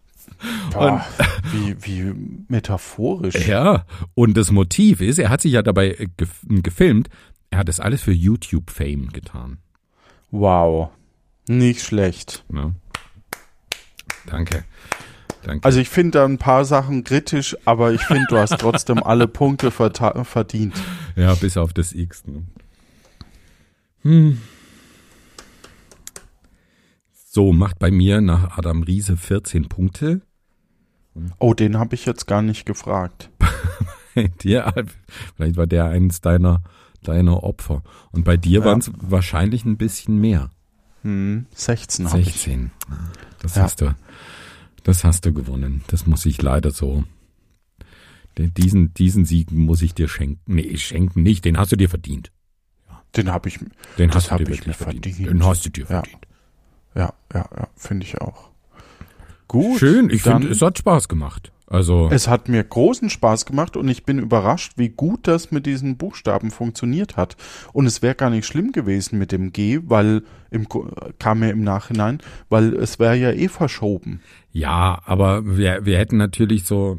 [0.72, 1.04] boah,
[1.52, 2.14] wie, wie
[2.48, 3.46] metaphorisch.
[3.46, 3.84] Ja,
[4.14, 7.08] und das Motiv ist, er hat sich ja dabei gef gefilmt,
[7.50, 9.58] er hat das alles für YouTube-Fame getan.
[10.30, 10.90] Wow.
[11.48, 12.44] Nicht schlecht.
[12.50, 12.74] Ne?
[14.26, 14.64] Danke.
[15.42, 15.64] Danke.
[15.64, 19.28] Also ich finde da ein paar Sachen kritisch, aber ich finde, du hast trotzdem alle
[19.28, 20.74] Punkte verdient.
[21.16, 22.24] ja, bis auf das X.
[22.26, 22.42] Ne?
[24.02, 24.38] Hm.
[27.30, 30.22] So, macht bei mir nach Adam Riese 14 Punkte.
[31.38, 33.30] Oh, den habe ich jetzt gar nicht gefragt.
[34.42, 34.72] dir,
[35.36, 36.62] vielleicht war der eins deiner,
[37.02, 37.82] deiner Opfer.
[38.12, 38.64] Und bei dir Ja.
[38.66, 40.50] waren es wahrscheinlich ein bisschen mehr.
[41.02, 42.26] Hm, 16 habe ich.
[42.32, 42.70] 16.
[43.40, 43.62] Das Ja.
[43.62, 43.94] hast du,
[44.88, 45.82] das hast du gewonnen.
[45.88, 47.04] Das muss ich leider so.
[48.38, 50.40] Den- Diesen, diesen Sieg muss ich dir schenken.
[50.54, 51.44] Nee, schenken nicht.
[51.44, 52.32] Den hast du dir verdient.
[53.16, 53.58] Den habe ich.
[53.98, 55.04] Den hast du dir ich wirklich mir verdient.
[55.06, 55.28] verdient.
[55.30, 55.86] Den hast du dir Ja.
[55.86, 56.26] verdient.
[56.94, 58.50] Ja, ja, ja, finde ich auch.
[59.46, 59.78] Gut.
[59.78, 60.08] Schön.
[60.10, 61.52] Ich finde, es hat Spaß gemacht.
[61.70, 65.66] Also, Es hat mir großen Spaß gemacht und ich bin überrascht, wie gut das mit
[65.66, 67.36] diesen Buchstaben funktioniert hat.
[67.74, 70.66] Und es wäre gar nicht schlimm gewesen mit dem G, weil im,
[71.18, 74.22] kam mir im Nachhinein, weil es wäre ja eh verschoben.
[74.50, 76.98] ja, aber wir, wir hätten natürlich so,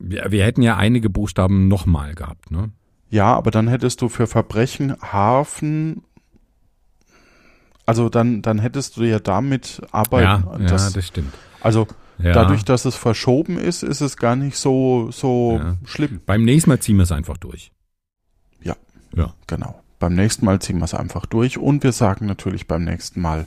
[0.00, 2.70] wir, wir hätten ja einige Buchstaben nochmal gehabt, ne?
[3.10, 6.02] Ja, aber dann hättest du für Verbrechen Hafen,
[7.86, 10.44] also dann, dann hättest du ja damit arbeiten.
[10.46, 11.32] ja, ja, das, das stimmt.
[11.60, 11.86] also
[12.18, 12.32] Ja.
[12.32, 15.76] dadurch, dass es verschoben ist, ist es gar nicht so, so Ja.
[15.84, 16.20] schlimm.
[16.26, 17.72] Beim nächsten Mal ziehen wir es einfach durch.
[18.60, 18.76] Ja.
[19.14, 19.34] Ja.
[19.46, 19.80] Genau.
[19.98, 23.46] Beim nächsten Mal ziehen wir es einfach durch und wir sagen natürlich beim nächsten Mal,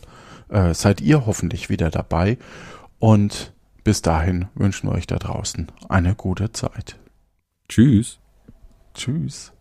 [0.49, 2.37] äh, seid ihr hoffentlich wieder dabei
[2.99, 3.53] und
[3.83, 6.99] bis dahin wünschen wir euch da draußen eine gute Zeit.
[7.69, 8.19] Tschüss.
[8.93, 9.53] Tschüss.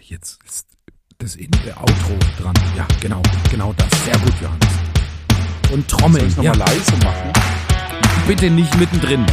[0.00, 0.66] Jetzt ist
[1.18, 2.54] das in der Outro dran.
[2.76, 3.88] Ja, genau, genau das.
[4.04, 4.68] Sehr gut, Johannes.
[5.72, 6.26] Und Soll Trommeln.
[6.28, 7.32] ich Ja, nochmal leise machen?
[8.26, 9.24] bitte nicht mittendrin.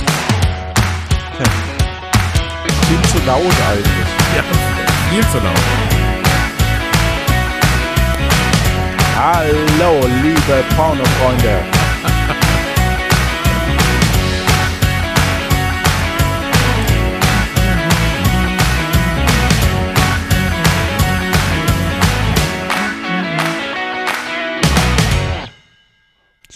[2.87, 4.07] Viel zu laut eigentlich.
[4.35, 4.43] Ja,
[5.11, 5.53] viel zu laut.
[9.17, 11.59] Hallo, liebe Pornofreunde.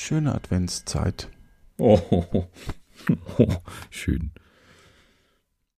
[0.05, 1.29] Schöne Adventszeit.
[1.77, 1.97] Oh,
[3.89, 4.31] schön.